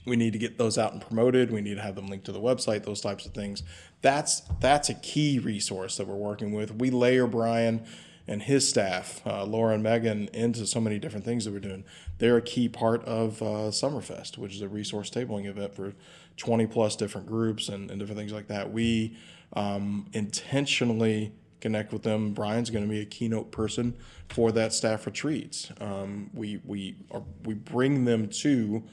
We 0.04 0.16
need 0.16 0.34
to 0.34 0.38
get 0.38 0.58
those 0.58 0.78
out 0.78 0.92
and 0.92 1.00
promoted. 1.00 1.50
We 1.50 1.62
need 1.62 1.76
to 1.76 1.82
have 1.82 1.96
them 1.96 2.06
linked 2.06 2.26
to 2.26 2.32
the 2.32 2.40
website, 2.40 2.84
those 2.84 3.00
types 3.00 3.26
of 3.26 3.32
things. 3.32 3.62
That's 4.02 4.42
that's 4.60 4.88
a 4.88 4.94
key 4.94 5.38
resource 5.38 5.96
that 5.96 6.06
we're 6.06 6.14
working 6.14 6.52
with. 6.52 6.76
We 6.76 6.90
layer 6.90 7.26
Brian 7.26 7.84
and 8.28 8.42
his 8.42 8.68
staff, 8.68 9.20
uh, 9.26 9.44
Laura 9.44 9.74
and 9.74 9.82
Megan, 9.82 10.28
into 10.32 10.66
so 10.66 10.80
many 10.80 10.98
different 10.98 11.24
things 11.24 11.44
that 11.44 11.52
we're 11.52 11.60
doing. 11.60 11.84
They're 12.18 12.36
a 12.36 12.42
key 12.42 12.68
part 12.68 13.04
of 13.04 13.40
uh, 13.40 13.70
Summerfest, 13.70 14.36
which 14.36 14.54
is 14.54 14.62
a 14.62 14.68
resource 14.68 15.10
tabling 15.10 15.46
event 15.46 15.74
for 15.74 15.94
20 16.36 16.66
plus 16.66 16.96
different 16.96 17.26
groups 17.26 17.68
and, 17.68 17.90
and 17.90 17.98
different 17.98 18.18
things 18.18 18.32
like 18.32 18.48
that. 18.48 18.72
We 18.72 19.16
um, 19.52 20.06
intentionally 20.12 21.32
connect 21.60 21.92
with 21.92 22.02
them. 22.02 22.32
Brian's 22.32 22.70
going 22.70 22.84
to 22.84 22.90
be 22.90 23.00
a 23.00 23.06
keynote 23.06 23.50
person 23.50 23.96
for 24.28 24.52
that 24.52 24.72
staff 24.72 25.06
retreats. 25.06 25.70
Um, 25.80 26.30
we 26.34 26.60
we 26.64 26.96
are, 27.10 27.22
we 27.44 27.54
bring 27.54 28.04
them 28.04 28.28
to 28.28 28.84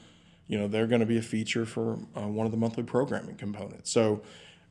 you 0.46 0.58
know, 0.58 0.68
they're 0.68 0.86
going 0.86 1.00
to 1.00 1.06
be 1.06 1.18
a 1.18 1.22
feature 1.22 1.64
for 1.64 1.98
uh, 2.16 2.28
one 2.28 2.46
of 2.46 2.52
the 2.52 2.58
monthly 2.58 2.82
programming 2.82 3.36
components. 3.36 3.90
So 3.90 4.22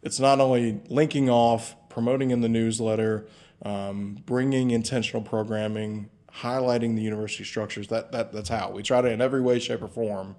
it's 0.01 0.19
not 0.19 0.39
only 0.39 0.81
linking 0.89 1.29
off, 1.29 1.75
promoting 1.89 2.31
in 2.31 2.41
the 2.41 2.49
newsletter, 2.49 3.27
um, 3.63 4.19
bringing 4.25 4.71
intentional 4.71 5.23
programming, 5.23 6.09
highlighting 6.41 6.95
the 6.95 7.01
university 7.01 7.43
structures. 7.43 7.87
That, 7.87 8.11
that 8.11 8.31
that's 8.31 8.49
how 8.49 8.71
we 8.71 8.83
try 8.83 9.01
to, 9.01 9.09
in 9.09 9.21
every 9.21 9.41
way, 9.41 9.59
shape, 9.59 9.81
or 9.81 9.87
form, 9.87 10.35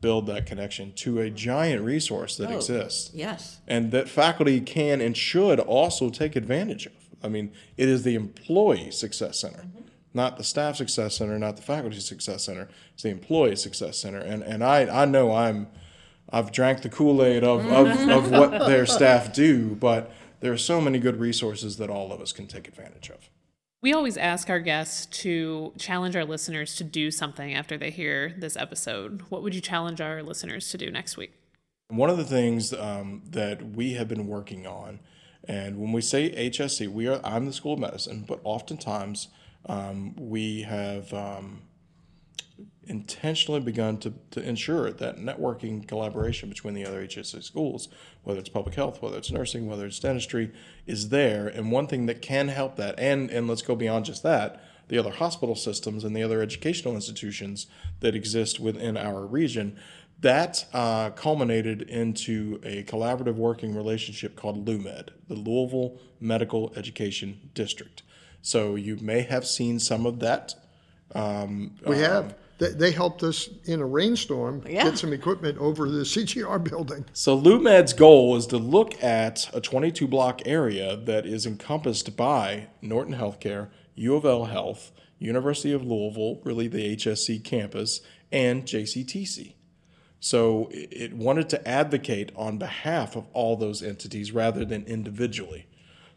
build 0.00 0.26
that 0.26 0.46
connection 0.46 0.92
to 0.92 1.20
a 1.20 1.30
giant 1.30 1.82
resource 1.84 2.36
that 2.36 2.50
Oh, 2.50 2.56
exists 2.56 3.10
Yes. 3.12 3.60
and 3.68 3.90
that 3.92 4.08
faculty 4.08 4.60
can 4.60 5.00
and 5.00 5.16
should 5.16 5.60
also 5.60 6.10
take 6.10 6.36
advantage 6.36 6.86
of. 6.86 6.92
I 7.22 7.28
mean, 7.28 7.52
it 7.76 7.88
is 7.88 8.02
the 8.02 8.14
employee 8.14 8.90
success 8.90 9.38
center, 9.38 9.58
mm-hmm. 9.58 9.80
not 10.14 10.38
the 10.38 10.44
staff 10.44 10.76
success 10.76 11.16
center, 11.16 11.38
not 11.38 11.56
the 11.56 11.62
faculty 11.62 12.00
success 12.00 12.44
center. 12.44 12.68
It's 12.94 13.02
the 13.02 13.10
employee 13.10 13.56
success 13.56 13.98
center, 13.98 14.18
and 14.18 14.42
and 14.42 14.64
I 14.64 15.02
I 15.02 15.04
know 15.04 15.34
I'm 15.34 15.68
I've 16.32 16.50
drank 16.50 16.80
the 16.82 16.88
Kool 16.88 17.22
Aid 17.22 17.44
of, 17.44 17.66
of 17.66 18.08
of 18.08 18.30
what 18.30 18.66
their 18.66 18.86
staff 18.86 19.34
do, 19.34 19.74
but 19.74 20.10
there 20.40 20.52
are 20.52 20.56
so 20.58 20.80
many 20.80 20.98
good 20.98 21.20
resources 21.20 21.76
that 21.76 21.90
all 21.90 22.10
of 22.10 22.20
us 22.22 22.32
can 22.32 22.46
take 22.46 22.66
advantage 22.66 23.10
of. 23.10 23.28
We 23.82 23.94
always 23.94 24.18
ask 24.18 24.50
our 24.50 24.60
guests 24.60 25.06
to 25.22 25.72
challenge 25.78 26.14
our 26.14 26.26
listeners 26.26 26.76
to 26.76 26.84
do 26.84 27.10
something 27.10 27.54
after 27.54 27.78
they 27.78 27.90
hear 27.90 28.34
this 28.36 28.54
episode. 28.54 29.22
What 29.30 29.42
would 29.42 29.54
you 29.54 29.62
challenge 29.62 30.02
our 30.02 30.22
listeners 30.22 30.68
to 30.70 30.78
do 30.78 30.90
next 30.90 31.16
week? 31.16 31.32
One 31.88 32.10
of 32.10 32.18
the 32.18 32.24
things 32.24 32.74
um, 32.74 33.22
that 33.30 33.74
we 33.74 33.94
have 33.94 34.06
been 34.06 34.26
working 34.26 34.66
on, 34.66 35.00
and 35.44 35.78
when 35.78 35.92
we 35.92 36.02
say 36.02 36.30
HSC, 36.50 36.88
we 36.88 37.08
are 37.08 37.20
I'm 37.24 37.46
the 37.46 37.54
School 37.54 37.72
of 37.72 37.78
Medicine, 37.78 38.26
but 38.28 38.40
oftentimes 38.44 39.28
um, 39.64 40.14
we 40.16 40.60
have 40.62 41.12
um, 41.14 41.62
intentionally 42.90 43.60
begun 43.60 43.96
to, 43.98 44.12
to 44.32 44.42
ensure 44.42 44.90
that 44.90 45.16
networking 45.16 45.86
collaboration 45.86 46.48
between 46.48 46.74
the 46.74 46.84
other 46.84 47.06
HSC 47.06 47.42
schools, 47.42 47.88
whether 48.24 48.40
it's 48.40 48.48
public 48.48 48.74
health, 48.74 49.00
whether 49.00 49.16
it's 49.16 49.30
nursing, 49.30 49.66
whether 49.66 49.86
it's 49.86 50.00
dentistry, 50.00 50.52
is 50.86 51.08
there. 51.08 51.48
And 51.48 51.72
one 51.72 51.86
thing 51.86 52.06
that 52.06 52.20
can 52.20 52.48
help 52.48 52.76
that, 52.76 52.98
and 52.98 53.30
and 53.30 53.48
let's 53.48 53.62
go 53.62 53.74
beyond 53.74 54.04
just 54.04 54.22
that, 54.24 54.62
the 54.88 54.98
other 54.98 55.12
hospital 55.12 55.54
systems 55.54 56.04
and 56.04 56.14
the 56.14 56.22
other 56.22 56.42
educational 56.42 56.94
institutions 56.94 57.68
that 58.00 58.14
exist 58.14 58.60
within 58.60 58.96
our 58.96 59.24
region 59.24 59.78
that 60.20 60.66
uh, 60.74 61.10
culminated 61.10 61.82
into 61.82 62.60
a 62.62 62.82
collaborative 62.84 63.36
working 63.36 63.74
relationship 63.74 64.36
called 64.36 64.66
LOUMED, 64.66 65.10
the 65.28 65.34
Louisville 65.34 65.98
Medical 66.20 66.72
Education 66.76 67.50
District. 67.54 68.02
So 68.42 68.74
you 68.74 68.96
may 68.96 69.22
have 69.22 69.46
seen 69.46 69.78
some 69.78 70.04
of 70.06 70.20
that. 70.20 70.54
Um, 71.14 71.72
We 71.86 71.98
have. 71.98 72.34
They, 72.60 72.68
they 72.70 72.90
helped 72.92 73.22
us 73.24 73.48
in 73.64 73.80
a 73.80 73.86
rainstorm 73.86 74.62
Yeah. 74.68 74.84
get 74.84 74.98
some 74.98 75.12
equipment 75.12 75.58
over 75.58 75.90
the 75.90 76.02
CGR 76.04 76.62
building. 76.70 77.04
So 77.12 77.36
LOUMED's 77.36 77.92
goal 77.94 78.36
is 78.36 78.46
to 78.48 78.58
look 78.58 79.02
at 79.02 79.50
a 79.52 79.60
22 79.60 80.06
block 80.06 80.42
area 80.46 80.96
that 80.96 81.26
is 81.26 81.46
encompassed 81.46 82.16
by 82.16 82.68
Norton 82.80 83.14
Healthcare, 83.14 83.68
U 83.96 84.14
of 84.14 84.24
L 84.24 84.44
Health, 84.44 84.92
University 85.18 85.72
of 85.72 85.82
Louisville, 85.84 86.40
really 86.44 86.68
the 86.68 86.96
HSC 86.96 87.42
campus, 87.42 88.00
and 88.30 88.64
JCTC. 88.64 89.54
So 90.20 90.68
it 90.70 90.92
it 90.92 91.12
wanted 91.14 91.48
to 91.50 91.66
advocate 91.68 92.30
on 92.36 92.58
behalf 92.58 93.16
of 93.16 93.26
all 93.32 93.56
those 93.56 93.82
entities 93.82 94.32
rather 94.32 94.64
than 94.66 94.84
individually. 94.84 95.66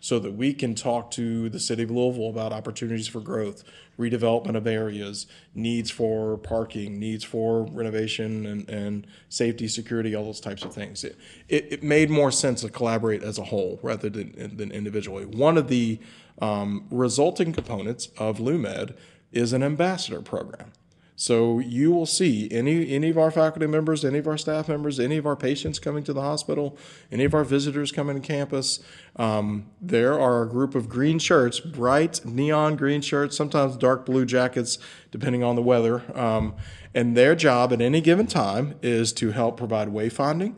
So 0.04 0.20
that 0.20 0.34
we 0.34 0.54
can 0.54 0.76
talk 0.76 1.12
to 1.12 1.48
the 1.48 1.62
city 1.62 1.84
of 1.84 1.90
Louisville 1.90 2.30
about 2.30 2.52
opportunities 2.52 3.08
for 3.08 3.22
growth, 3.22 3.64
redevelopment 3.98 4.58
of 4.58 4.68
areas, 4.68 5.28
needs 5.56 5.90
for 5.90 6.38
parking, 6.40 7.00
needs 7.00 7.24
for 7.24 7.64
renovation 7.72 8.46
and, 8.46 8.70
and 8.70 9.08
safety, 9.30 9.70
security, 9.70 10.14
all 10.14 10.26
those 10.26 10.42
types 10.42 10.66
of 10.66 10.74
things. 10.74 11.06
It, 11.06 11.18
it, 11.48 11.68
it 11.72 11.84
made 11.84 12.10
more 12.10 12.32
sense 12.32 12.64
to 12.64 12.70
collaborate 12.70 13.24
as 13.24 13.38
a 13.38 13.46
whole 13.46 13.80
rather 13.82 14.10
than, 14.10 14.58
than 14.58 14.74
individually. 14.74 15.26
One 15.26 15.58
of 15.58 15.70
the 15.70 16.00
um, 16.42 16.86
resulting 16.92 17.54
components 17.54 18.10
of 18.18 18.42
LOUMED 18.42 18.96
is 19.32 19.54
an 19.54 19.64
ambassador 19.64 20.22
program. 20.22 20.74
So 21.16 21.60
you 21.60 21.92
will 21.92 22.08
see 22.08 22.48
any 22.52 22.90
any 22.90 23.10
of 23.10 23.18
our 23.18 23.30
faculty 23.30 23.68
members, 23.68 24.04
any 24.04 24.18
of 24.18 24.28
our 24.28 24.38
staff 24.38 24.68
members, 24.68 25.00
any 25.00 25.18
of 25.18 25.28
our 25.28 25.36
patients 25.36 25.78
coming 25.78 26.04
to 26.06 26.14
the 26.14 26.22
hospital, 26.22 26.76
any 27.12 27.24
of 27.24 27.36
our 27.36 27.44
visitors 27.44 27.92
coming 27.92 28.20
to 28.20 28.28
campus. 28.28 28.80
Um, 29.16 29.68
there 29.80 30.20
are 30.20 30.42
a 30.42 30.50
group 30.50 30.74
of 30.74 30.90
green 30.90 31.20
shirts, 31.20 31.60
bright 31.60 32.26
neon 32.26 32.76
green 32.76 33.02
shirts, 33.02 33.38
sometimes 33.38 33.78
dark 33.78 34.06
blue 34.06 34.26
jackets, 34.26 34.80
depending 35.12 35.44
on 35.44 35.56
the 35.56 35.62
weather. 35.62 36.02
Um, 36.18 36.56
and 36.96 37.16
their 37.16 37.36
job 37.36 37.72
at 37.72 37.82
any 37.82 38.02
given 38.02 38.26
time 38.26 38.76
is 38.82 39.14
to 39.14 39.32
help 39.32 39.56
provide 39.58 39.90
wayfinding, 39.90 40.56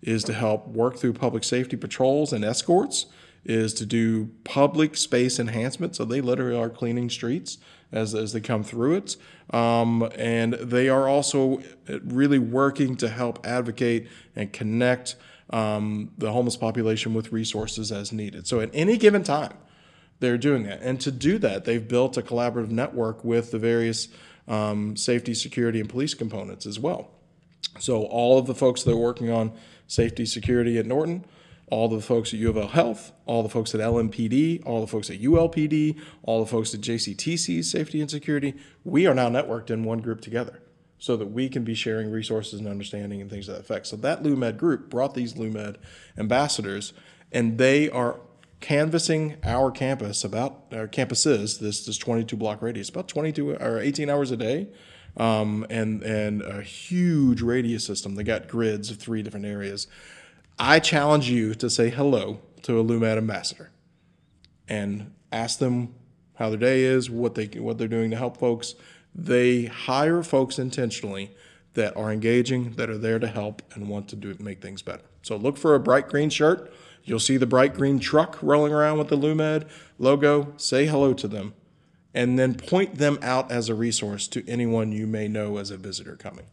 is 0.00 0.24
to 0.24 0.32
help 0.32 0.68
work 0.68 0.96
through 0.96 1.14
public 1.14 1.44
safety 1.44 1.76
patrols 1.76 2.32
and 2.32 2.44
escorts, 2.44 3.06
is 3.44 3.74
to 3.74 3.84
do 3.84 4.30
public 4.44 4.96
space 4.96 5.38
enhancement. 5.38 5.96
So 5.96 6.04
they 6.06 6.22
literally 6.22 6.58
are 6.58 6.70
cleaning 6.70 7.10
streets 7.10 7.58
as, 7.92 8.14
as 8.14 8.32
they 8.32 8.40
come 8.40 8.62
through 8.62 8.96
it. 8.96 9.16
Um, 9.50 10.08
and 10.16 10.54
they 10.54 10.88
are 10.88 11.08
also 11.08 11.62
really 12.04 12.38
working 12.38 12.96
to 12.96 13.08
help 13.08 13.46
advocate 13.46 14.08
and 14.36 14.52
connect 14.52 15.16
um, 15.50 16.10
the 16.18 16.32
homeless 16.32 16.56
population 16.56 17.14
with 17.14 17.32
resources 17.32 17.90
as 17.90 18.12
needed. 18.12 18.46
So 18.46 18.60
at 18.60 18.70
any 18.72 18.96
given 18.96 19.22
time, 19.22 19.54
they're 20.20 20.38
doing 20.38 20.64
that. 20.64 20.82
And 20.82 21.00
to 21.00 21.10
do 21.10 21.38
that, 21.38 21.64
they've 21.64 21.86
built 21.86 22.16
a 22.16 22.22
collaborative 22.22 22.70
network 22.70 23.24
with 23.24 23.50
the 23.50 23.58
various 23.58 24.08
um, 24.46 24.96
safety, 24.96 25.34
security, 25.34 25.80
and 25.80 25.88
police 25.88 26.14
components 26.14 26.66
as 26.66 26.78
well. 26.78 27.10
So 27.78 28.04
all 28.04 28.38
of 28.38 28.46
the 28.46 28.54
folks 28.54 28.82
that 28.82 28.92
are 28.92 28.96
working 28.96 29.30
on 29.30 29.52
safety, 29.86 30.26
security 30.26 30.78
at 30.78 30.86
Norton, 30.86 31.24
all 31.70 31.88
the 31.88 32.00
folks 32.00 32.32
at 32.32 32.40
U 32.40 32.50
of 32.50 32.56
L 32.56 32.68
Health, 32.68 33.12
all 33.26 33.42
the 33.42 33.48
folks 33.48 33.74
at 33.74 33.80
LMPD, 33.80 34.64
all 34.66 34.80
the 34.80 34.86
folks 34.86 35.10
at 35.10 35.20
ULPD, 35.20 35.98
all 36.22 36.40
the 36.40 36.50
folks 36.50 36.74
at 36.74 36.80
JCTC 36.80 37.64
Safety 37.64 38.00
and 38.00 38.10
Security, 38.10 38.54
we 38.84 39.06
are 39.06 39.14
now 39.14 39.28
networked 39.28 39.70
in 39.70 39.84
one 39.84 40.00
group 40.00 40.20
together 40.20 40.60
so 40.98 41.16
that 41.16 41.26
we 41.26 41.48
can 41.48 41.64
be 41.64 41.74
sharing 41.74 42.10
resources 42.10 42.58
and 42.58 42.68
understanding 42.68 43.20
and 43.20 43.30
things 43.30 43.46
to 43.46 43.52
that 43.52 43.60
effect. 43.60 43.86
So 43.86 43.96
that 43.96 44.22
LOUMED 44.22 44.58
group 44.58 44.90
brought 44.90 45.14
these 45.14 45.34
LOUMED 45.34 45.76
ambassadors, 46.16 46.92
and 47.32 47.58
they 47.58 47.88
are 47.90 48.20
canvassing 48.60 49.36
our 49.44 49.70
campus 49.70 50.24
about 50.24 50.64
our 50.72 50.88
campuses 50.88 51.60
this 51.60 51.86
this 51.86 51.96
22 51.96 52.36
block 52.36 52.60
radius 52.60 52.88
about 52.88 53.06
22 53.06 53.52
or 53.52 53.78
18 53.78 54.10
hours 54.10 54.32
a 54.32 54.36
day 54.36 54.66
um, 55.16 55.64
and 55.70 56.02
and 56.02 56.42
a 56.42 56.60
huge 56.62 57.40
radius 57.40 57.84
system 57.86 58.16
they 58.16 58.24
got 58.24 58.48
grids 58.48 58.90
of 58.90 58.96
three 58.96 59.22
different 59.22 59.46
areas 59.46 59.86
i 60.58 60.78
challenge 60.78 61.30
you 61.30 61.54
to 61.54 61.68
say 61.68 61.90
hello 61.90 62.40
to 62.62 62.78
a 62.78 62.82
LOUMED 62.82 63.18
ambassador 63.18 63.70
and 64.68 65.12
ask 65.32 65.58
them 65.58 65.94
how 66.34 66.48
their 66.50 66.58
day 66.58 66.82
is 66.82 67.10
what 67.10 67.34
they 67.34 67.46
what 67.58 67.78
they're 67.78 67.88
doing 67.88 68.10
to 68.10 68.16
help 68.16 68.36
folks 68.36 68.74
they 69.14 69.64
hire 69.64 70.22
folks 70.22 70.58
intentionally 70.58 71.30
that 71.74 71.96
are 71.96 72.12
engaging 72.12 72.72
that 72.72 72.90
are 72.90 72.98
there 72.98 73.18
to 73.18 73.26
help 73.26 73.62
and 73.74 73.88
want 73.88 74.08
to 74.08 74.16
do 74.16 74.34
make 74.40 74.60
things 74.60 74.82
better 74.82 75.04
so 75.22 75.36
look 75.36 75.56
for 75.56 75.74
a 75.74 75.80
bright 75.80 76.08
green 76.08 76.30
shirt 76.30 76.72
You'll 77.08 77.20
see 77.20 77.38
the 77.38 77.46
bright 77.46 77.74
green 77.74 77.98
truck 77.98 78.38
rolling 78.42 78.72
around 78.72 78.98
with 78.98 79.08
the 79.08 79.16
LOUMED 79.16 79.66
logo. 79.98 80.52
Say 80.58 80.86
hello 80.86 81.14
to 81.14 81.26
them 81.26 81.54
and 82.12 82.38
then 82.38 82.54
point 82.54 82.96
them 82.96 83.18
out 83.22 83.50
as 83.50 83.70
a 83.70 83.74
resource 83.74 84.28
to 84.28 84.46
anyone 84.48 84.92
you 84.92 85.06
may 85.06 85.26
know 85.26 85.56
as 85.56 85.70
a 85.70 85.78
visitor 85.78 86.16
coming. 86.16 86.46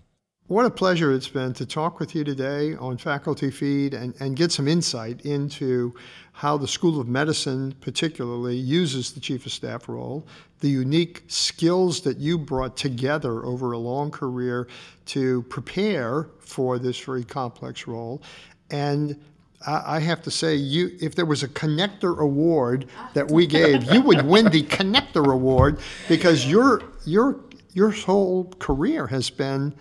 What 0.47 0.67
a 0.67 0.69
pleasure 0.69 1.11
it's 1.11 1.27
been 1.27 1.53
to 1.53 1.65
talk 1.65 1.99
with 1.99 2.13
you 2.13 2.23
today 2.23 2.75
on 2.75 2.97
Faculty 2.97 3.49
Feed 3.49 3.95
and, 3.95 4.13
and 4.19 4.35
get 4.35 4.51
some 4.51 4.67
insight 4.67 5.25
into 5.25 5.95
how 6.33 6.55
the 6.55 6.67
School 6.67 7.01
of 7.01 7.07
Medicine, 7.07 7.73
particularly, 7.81 8.55
uses 8.55 9.11
the 9.11 9.19
Chief 9.19 9.47
of 9.47 9.51
Staff 9.51 9.89
role, 9.89 10.23
the 10.59 10.69
unique 10.69 11.23
skills 11.25 12.01
that 12.01 12.17
you 12.17 12.37
brought 12.37 12.77
together 12.77 13.43
over 13.43 13.71
a 13.71 13.79
long 13.79 14.11
career 14.11 14.67
to 15.07 15.41
prepare 15.49 16.27
for 16.37 16.77
this 16.77 16.99
very 16.99 17.23
complex 17.23 17.87
role, 17.87 18.21
and 18.69 19.19
I 19.65 19.99
have 19.99 20.21
to 20.21 20.29
say, 20.29 20.53
you 20.53 20.95
if 21.01 21.15
there 21.15 21.25
was 21.25 21.41
a 21.41 21.47
connector 21.47 22.19
award 22.19 22.85
that 23.15 23.31
we 23.31 23.47
gave, 23.47 23.91
you 23.91 23.99
would 24.01 24.23
win 24.23 24.51
the 24.51 24.61
connector 24.61 25.33
award 25.33 25.79
because 26.07 26.45
your 26.45 26.83
your 27.03 27.39
your 27.73 27.89
whole 27.89 28.53
career 28.59 29.07
has 29.07 29.31
been 29.31 29.73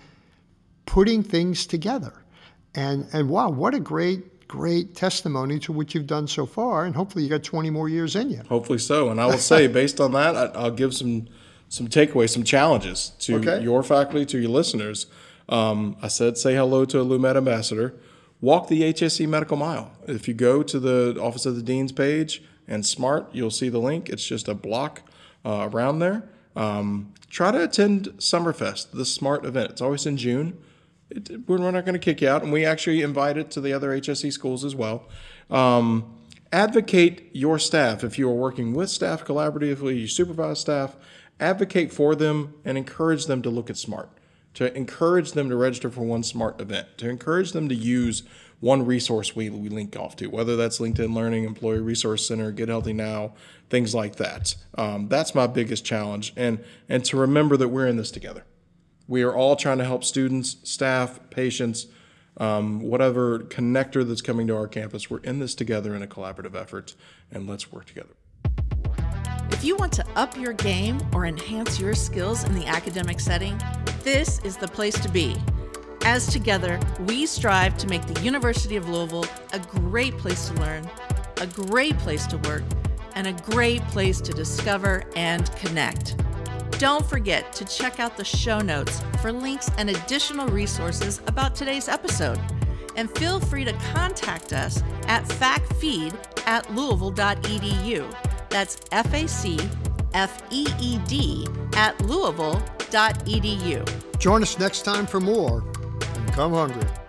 putting 0.86 1.22
things 1.22 1.66
together. 1.66 2.12
And 2.74 3.06
and 3.12 3.28
wow, 3.28 3.50
what 3.50 3.74
a 3.74 3.80
great 3.80 4.46
great 4.48 4.94
testimony 4.94 5.58
to 5.58 5.72
what 5.72 5.94
you've 5.94 6.06
done 6.06 6.28
so 6.28 6.46
far. 6.46 6.84
And 6.84 6.94
hopefully 6.94 7.24
you 7.24 7.30
got 7.30 7.42
20 7.42 7.70
more 7.70 7.88
years 7.88 8.14
in 8.14 8.30
you. 8.30 8.42
Hopefully 8.48 8.78
so. 8.78 9.08
And 9.10 9.20
I 9.20 9.26
will 9.26 9.38
say, 9.38 9.66
based 9.80 10.00
on 10.00 10.12
that, 10.12 10.36
I, 10.36 10.44
I'll 10.58 10.70
give 10.70 10.94
some 10.94 11.26
some 11.68 11.88
takeaways, 11.88 12.30
some 12.30 12.44
challenges 12.44 13.12
to 13.20 13.36
Okay. 13.36 13.62
your 13.62 13.82
faculty, 13.82 14.24
to 14.26 14.38
your 14.38 14.50
listeners. 14.50 15.06
Um, 15.48 15.96
I 16.02 16.08
said, 16.08 16.38
say 16.38 16.54
hello 16.54 16.84
to 16.84 17.00
a 17.00 17.04
LOUMED 17.04 17.36
ambassador. 17.36 17.94
Walk 18.40 18.68
the 18.68 18.82
HSC 18.82 19.26
Medical 19.26 19.56
Mile. 19.56 19.90
If 20.06 20.28
you 20.28 20.34
go 20.34 20.62
to 20.62 20.78
the 20.78 21.18
Office 21.20 21.46
of 21.46 21.56
the 21.56 21.62
Dean's 21.62 21.90
page 21.92 22.42
and 22.68 22.84
SMART, 22.86 23.28
you'll 23.32 23.50
see 23.50 23.68
the 23.70 23.78
link. 23.80 24.08
It's 24.08 24.24
just 24.24 24.46
a 24.48 24.54
block 24.54 25.02
uh, 25.44 25.68
around 25.72 25.98
there. 25.98 26.28
Um, 26.54 27.12
try 27.28 27.50
to 27.50 27.64
attend 27.64 28.08
Summerfest, 28.18 28.92
the 28.92 29.04
SMART 29.04 29.44
event. 29.44 29.70
It's 29.72 29.80
always 29.80 30.06
in 30.06 30.16
June. 30.16 30.56
We're 31.46 31.58
not 31.58 31.84
going 31.84 31.94
to 31.94 31.98
kick 31.98 32.20
you 32.20 32.28
out. 32.28 32.42
And 32.42 32.52
we 32.52 32.64
actually 32.64 33.02
invite 33.02 33.36
it 33.36 33.50
to 33.52 33.60
the 33.60 33.72
other 33.72 33.90
HSC 33.90 34.32
schools 34.32 34.64
as 34.64 34.74
well. 34.74 35.08
Um, 35.50 36.18
advocate 36.52 37.30
your 37.32 37.58
staff. 37.58 38.04
If 38.04 38.18
you 38.18 38.28
are 38.30 38.34
working 38.34 38.74
with 38.74 38.90
staff 38.90 39.24
collaboratively, 39.24 40.00
you 40.00 40.06
supervise 40.06 40.60
staff, 40.60 40.96
advocate 41.40 41.92
for 41.92 42.14
them 42.14 42.54
and 42.64 42.78
encourage 42.78 43.26
them 43.26 43.42
to 43.42 43.50
look 43.50 43.70
at 43.70 43.76
SMART, 43.76 44.08
to 44.54 44.74
encourage 44.76 45.32
them 45.32 45.48
to 45.48 45.56
register 45.56 45.90
for 45.90 46.02
one 46.02 46.22
SMART 46.22 46.60
event, 46.60 46.96
to 46.98 47.08
encourage 47.08 47.52
them 47.52 47.68
to 47.68 47.74
use 47.74 48.22
one 48.60 48.86
resource 48.86 49.36
we, 49.36 49.50
we 49.50 49.68
link 49.68 49.96
off 49.96 50.16
to, 50.16 50.28
whether 50.28 50.56
that's 50.56 50.78
LinkedIn 50.78 51.14
Learning, 51.14 51.44
Employee 51.44 51.80
Resource 51.80 52.26
Center, 52.26 52.50
Get 52.50 52.68
Healthy 52.68 52.94
Now, 52.94 53.34
things 53.68 53.94
like 53.94 54.16
that. 54.16 54.54
Um, 54.78 55.08
that's 55.08 55.34
my 55.34 55.46
biggest 55.46 55.84
challenge. 55.84 56.32
And, 56.36 56.64
and 56.88 57.04
to 57.06 57.16
remember 57.16 57.56
that 57.58 57.68
we're 57.68 57.86
in 57.86 57.96
this 57.96 58.10
together. 58.10 58.44
We 59.06 59.22
are 59.22 59.34
all 59.34 59.56
trying 59.56 59.78
to 59.78 59.84
help 59.84 60.04
students, 60.04 60.56
staff, 60.62 61.20
patients, 61.30 61.86
um, 62.38 62.80
whatever 62.80 63.40
connector 63.40 64.06
that's 64.06 64.22
coming 64.22 64.46
to 64.46 64.56
our 64.56 64.66
campus. 64.66 65.10
We're 65.10 65.18
in 65.18 65.38
this 65.38 65.54
together 65.54 65.94
in 65.94 66.02
a 66.02 66.06
collaborative 66.06 66.54
effort, 66.54 66.94
and 67.30 67.48
let's 67.48 67.70
work 67.70 67.84
together. 67.86 68.14
If 69.50 69.62
you 69.62 69.76
want 69.76 69.92
to 69.94 70.06
up 70.16 70.36
your 70.36 70.52
game 70.54 71.00
or 71.12 71.26
enhance 71.26 71.78
your 71.78 71.94
skills 71.94 72.44
in 72.44 72.54
the 72.54 72.66
academic 72.66 73.20
setting, 73.20 73.60
this 74.02 74.40
is 74.40 74.56
the 74.56 74.68
place 74.68 74.98
to 75.00 75.08
be. 75.08 75.36
As 76.04 76.26
together, 76.26 76.78
we 77.06 77.24
strive 77.24 77.78
to 77.78 77.86
make 77.86 78.04
the 78.06 78.20
University 78.22 78.76
of 78.76 78.88
Louisville 78.88 79.26
a 79.52 79.58
great 79.58 80.16
place 80.18 80.48
to 80.48 80.54
learn, 80.54 80.88
a 81.40 81.46
great 81.46 81.96
place 81.98 82.26
to 82.26 82.36
work, 82.38 82.62
and 83.14 83.26
a 83.26 83.32
great 83.50 83.80
place 83.88 84.20
to 84.22 84.32
discover 84.32 85.04
and 85.14 85.50
connect. 85.56 86.16
Don't 86.84 87.06
forget 87.06 87.50
to 87.54 87.64
check 87.64 87.98
out 87.98 88.18
the 88.18 88.24
show 88.26 88.58
notes 88.58 89.00
for 89.22 89.32
links 89.32 89.70
and 89.78 89.88
additional 89.88 90.46
resources 90.48 91.18
about 91.26 91.54
today's 91.54 91.88
episode. 91.88 92.38
And 92.94 93.10
feel 93.16 93.40
free 93.40 93.64
to 93.64 93.72
contact 93.94 94.52
us 94.52 94.82
at 95.06 95.24
facfeed 95.24 96.14
at 96.46 96.70
louisville.edu. 96.74 98.14
That's 98.50 98.76
F 98.92 99.14
A 99.14 99.26
C 99.26 99.58
F 100.12 100.42
E 100.50 100.66
E 100.78 100.98
D 101.06 101.48
at 101.72 101.98
louisville.edu. 102.02 104.18
Join 104.18 104.42
us 104.42 104.58
next 104.58 104.82
time 104.82 105.06
for 105.06 105.20
more 105.20 105.64
and 106.02 106.32
come 106.34 106.52
hungry. 106.52 107.03